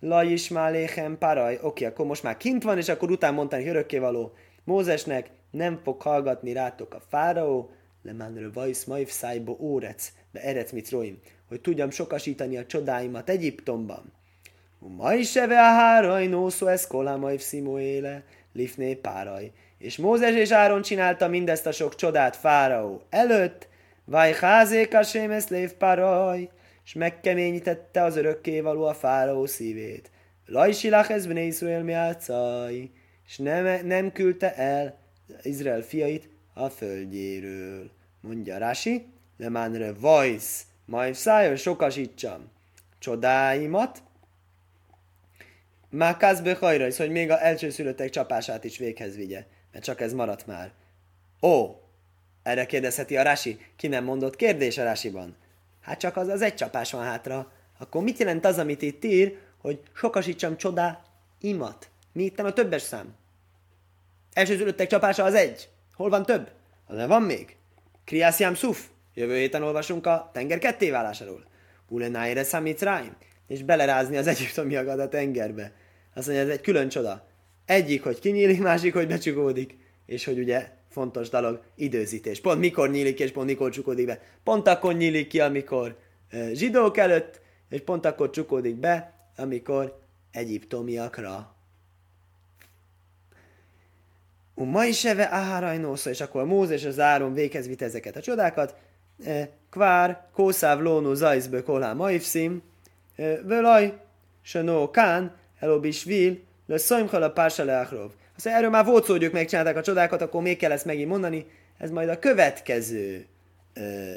La 0.00 0.22
is 0.22 0.48
máléhem 0.48 1.18
paraj. 1.18 1.58
Oké, 1.62 1.84
akkor 1.84 2.06
most 2.06 2.22
már 2.22 2.36
kint 2.36 2.62
van, 2.62 2.78
és 2.78 2.88
akkor 2.88 3.10
után 3.10 3.34
hogy 3.34 3.68
örökkévaló 3.68 4.32
Mózesnek, 4.64 5.30
nem 5.50 5.80
fog 5.82 6.02
hallgatni 6.02 6.52
rátok 6.52 6.94
a 6.94 7.02
fáraó, 7.08 7.70
lemánről 8.04 8.52
vajsz 8.52 8.84
majf 8.84 9.10
szájbo 9.10 9.56
órec, 9.60 10.12
de 10.32 10.42
erec 10.42 10.72
mit 10.72 10.88
hogy 11.48 11.60
tudjam 11.60 11.90
sokasítani 11.90 12.56
a 12.56 12.66
csodáimat 12.66 13.28
Egyiptomban. 13.28 14.12
Ma 14.78 15.14
is 15.14 15.36
eve 15.36 15.60
a 15.60 15.72
háraj, 15.72 16.26
nószó 16.26 16.66
ez 16.66 16.86
kolámajf 16.86 17.42
szimóéle, 17.42 18.22
lifné 18.52 18.94
páraj. 18.94 19.52
És 19.78 19.96
Mózes 19.96 20.34
és 20.34 20.50
Áron 20.50 20.82
csinálta 20.82 21.28
mindezt 21.28 21.66
a 21.66 21.72
sok 21.72 21.94
csodát 21.94 22.36
Fáraó 22.36 23.02
előtt, 23.10 23.68
vaj 24.04 24.32
házék 24.32 24.94
a 24.94 25.02
sémesz 25.02 25.48
lév 25.48 25.72
páraj, 25.72 26.48
és 26.84 26.92
megkeményítette 26.92 28.02
az 28.02 28.16
örökkévaló 28.16 28.84
a 28.84 28.94
fáraó 28.94 29.46
szívét. 29.46 30.10
Lajsilach 30.46 31.10
ez 31.10 31.26
bne 31.26 31.40
Iszrael 31.40 31.82
miátszaj, 31.82 32.90
és 33.26 33.38
nem, 33.38 33.86
nem 33.86 34.12
küldte 34.12 34.54
el 34.54 34.98
Izrael 35.42 35.82
fiait 35.82 36.28
a 36.54 36.68
földjéről. 36.68 37.90
Mondja 38.20 38.58
Rási, 38.58 39.06
lemánre 39.36 39.92
vajsz, 39.92 40.66
majd 40.84 41.14
szájon 41.14 41.56
sokasítsam 41.56 42.52
csodáimat, 42.98 44.02
már 45.94 46.16
kázbe 46.16 46.54
hajra, 46.54 46.86
hogy 46.96 47.10
még 47.10 47.30
a 47.30 47.44
elsőszülöttek 47.44 48.10
csapását 48.10 48.64
is 48.64 48.78
véghez 48.78 49.16
vigye, 49.16 49.44
mert 49.72 49.84
csak 49.84 50.00
ez 50.00 50.12
maradt 50.12 50.46
már. 50.46 50.72
Ó, 51.42 51.80
erre 52.42 52.66
kérdezheti 52.66 53.16
a 53.16 53.22
Rasi. 53.22 53.58
Ki 53.76 53.86
nem 53.86 54.04
mondott 54.04 54.36
kérdés 54.36 54.78
a 54.78 54.84
Rasiban? 54.84 55.36
Hát 55.80 55.98
csak 55.98 56.16
az 56.16 56.28
az 56.28 56.42
egy 56.42 56.54
csapás 56.54 56.90
van 56.90 57.02
hátra. 57.04 57.52
Akkor 57.78 58.02
mit 58.02 58.18
jelent 58.18 58.44
az, 58.44 58.58
amit 58.58 58.82
itt 58.82 59.04
ír, 59.04 59.38
hogy 59.60 59.80
sokasítsam 59.94 60.56
csodá 60.56 61.02
imat? 61.40 61.88
Mi 62.12 62.22
itt 62.22 62.38
a 62.38 62.52
többes 62.52 62.82
szám? 62.82 63.14
Elsőzülöttek 64.32 64.86
csapása 64.88 65.24
az 65.24 65.34
egy. 65.34 65.68
Hol 65.96 66.08
van 66.08 66.22
több? 66.22 66.50
Az 66.86 67.06
van 67.06 67.22
még. 67.22 67.56
Kriásziám 68.04 68.54
szuf. 68.54 68.88
Jövő 69.14 69.36
héten 69.36 69.62
olvasunk 69.62 70.06
a 70.06 70.30
tenger 70.32 70.58
kettéválásáról. 70.58 71.44
Ulenáire 71.88 72.42
számít 72.42 72.82
ráim. 72.82 73.16
És 73.46 73.62
belerázni 73.62 74.16
az 74.16 74.26
egyiptomiakat 74.26 74.98
a 74.98 75.08
tengerbe. 75.08 75.72
Azt 76.14 76.26
mondja, 76.26 76.44
ez 76.44 76.50
egy 76.50 76.60
külön 76.60 76.88
csoda. 76.88 77.26
Egyik, 77.64 78.02
hogy 78.02 78.18
kinyílik, 78.18 78.60
másik, 78.60 78.92
hogy 78.92 79.06
becsukódik. 79.06 79.78
És 80.06 80.24
hogy 80.24 80.38
ugye 80.38 80.68
fontos 80.90 81.28
dolog, 81.28 81.62
időzítés. 81.74 82.40
Pont 82.40 82.60
mikor 82.60 82.90
nyílik, 82.90 83.20
és 83.20 83.32
pont 83.32 83.46
mikor 83.46 83.70
csukódik 83.70 84.06
be. 84.06 84.20
Pont 84.44 84.68
akkor 84.68 84.94
nyílik 84.94 85.28
ki, 85.28 85.40
amikor 85.40 85.98
zsidók 86.52 86.96
előtt, 86.96 87.40
és 87.68 87.80
pont 87.80 88.04
akkor 88.04 88.30
csukódik 88.30 88.76
be, 88.76 89.14
amikor 89.36 90.00
egyiptomiakra. 90.30 91.53
Ma 94.54 94.84
is 94.84 95.04
eve 95.04 95.28
áhárajnósza, 95.30 96.10
és 96.10 96.20
akkor 96.20 96.44
Mózes 96.44 96.84
az 96.84 97.00
Áron 97.00 97.34
véghez 97.34 97.66
vitt 97.66 97.82
ezeket 97.82 98.16
a 98.16 98.20
csodákat. 98.20 98.74
Kvár, 99.70 100.26
kószáv, 100.32 100.80
lónú, 100.80 101.14
zajzbő, 101.14 101.62
kolá, 101.62 101.92
maifszim, 101.92 102.62
völaj, 103.42 103.98
senó, 104.42 104.90
kán, 104.90 105.36
elobisvil, 105.58 106.42
le 106.66 106.78
szajmhal 106.78 107.22
a 107.22 107.30
pársa 107.30 107.64
leachrov. 107.64 108.10
Azt 108.36 108.46
erről 108.46 108.70
már 108.70 108.84
volt 108.84 109.04
szó, 109.04 109.12
hogy 109.12 109.22
ők 109.22 109.32
megcsinálták 109.32 109.76
a 109.76 109.82
csodákat, 109.82 110.22
akkor 110.22 110.42
még 110.42 110.56
kell 110.58 110.72
ezt 110.72 110.84
megint 110.84 111.08
mondani. 111.08 111.46
Ez 111.78 111.90
majd 111.90 112.08
a 112.08 112.18
következő 112.18 113.26
ö, 113.74 114.14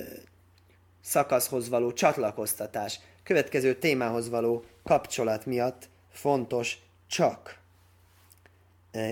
szakaszhoz 1.04 1.70
való 1.70 1.94
csatlakoztatás, 1.94 3.00
következő 3.24 3.74
témához 3.74 4.30
való 4.30 4.66
kapcsolat 4.84 5.46
miatt 5.46 5.90
fontos 6.12 6.78
csak. 7.08 7.58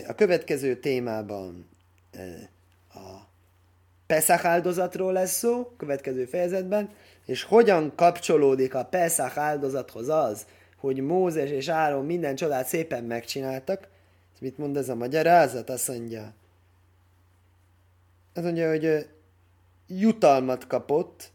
A 0.07 0.15
következő 0.15 0.75
témában 0.79 1.69
a 2.93 3.27
Pesach 4.05 4.45
áldozatról 4.45 5.13
lesz 5.13 5.37
szó, 5.37 5.73
következő 5.77 6.25
fejezetben, 6.25 6.89
és 7.25 7.43
hogyan 7.43 7.95
kapcsolódik 7.95 8.73
a 8.73 8.85
Pesach 8.85 9.37
áldozathoz 9.37 10.09
az, 10.09 10.45
hogy 10.77 11.01
Mózes 11.01 11.49
és 11.49 11.67
Áron 11.67 12.05
minden 12.05 12.35
csodát 12.35 12.67
szépen 12.67 13.03
megcsináltak, 13.03 13.87
és 14.33 14.39
mit 14.39 14.57
mond 14.57 14.77
ez 14.77 14.89
a 14.89 14.95
magyarázat? 14.95 15.69
Azt 15.69 15.87
mondja, 15.87 16.33
azt 18.33 18.45
mondja, 18.45 18.69
hogy 18.69 19.09
jutalmat 19.87 20.67
kapott 20.67 21.31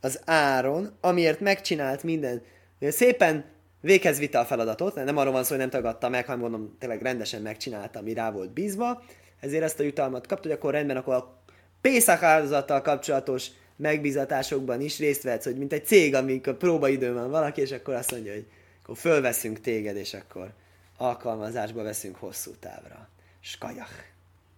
az 0.00 0.20
Áron, 0.24 0.96
amiért 1.00 1.40
megcsinált 1.40 2.02
minden. 2.02 2.42
Szépen 2.80 3.44
véghez 3.80 4.18
vitte 4.18 4.38
a 4.38 4.44
feladatot, 4.44 4.94
nem 4.94 5.16
arról 5.16 5.32
van 5.32 5.42
szó, 5.44 5.48
hogy 5.48 5.58
nem 5.58 5.70
tagadta 5.70 6.08
meg, 6.08 6.26
hanem 6.26 6.40
mondom, 6.40 6.76
tényleg 6.78 7.02
rendesen 7.02 7.42
megcsinálta, 7.42 7.98
ami 7.98 8.12
rá 8.12 8.30
volt 8.30 8.50
bízva, 8.50 9.02
ezért 9.40 9.62
ezt 9.62 9.80
a 9.80 9.82
jutalmat 9.82 10.26
kapta, 10.26 10.48
hogy 10.48 10.56
akkor 10.56 10.72
rendben, 10.72 10.96
akkor 10.96 11.14
a 11.14 11.38
Pészak 11.80 12.22
áldozattal 12.22 12.82
kapcsolatos 12.82 13.46
megbízatásokban 13.76 14.80
is 14.80 14.98
részt 14.98 15.22
vehetsz, 15.22 15.44
hogy 15.44 15.56
mint 15.56 15.72
egy 15.72 15.86
cég, 15.86 16.14
amikor 16.14 16.56
próbaidő 16.56 17.12
van 17.12 17.30
valaki, 17.30 17.60
és 17.60 17.72
akkor 17.72 17.94
azt 17.94 18.10
mondja, 18.10 18.32
hogy 18.32 18.46
akkor 18.82 18.96
fölveszünk 18.96 19.60
téged, 19.60 19.96
és 19.96 20.14
akkor 20.14 20.52
alkalmazásba 20.96 21.82
veszünk 21.82 22.16
hosszú 22.16 22.50
távra. 22.60 23.08
Skajach. 23.40 24.10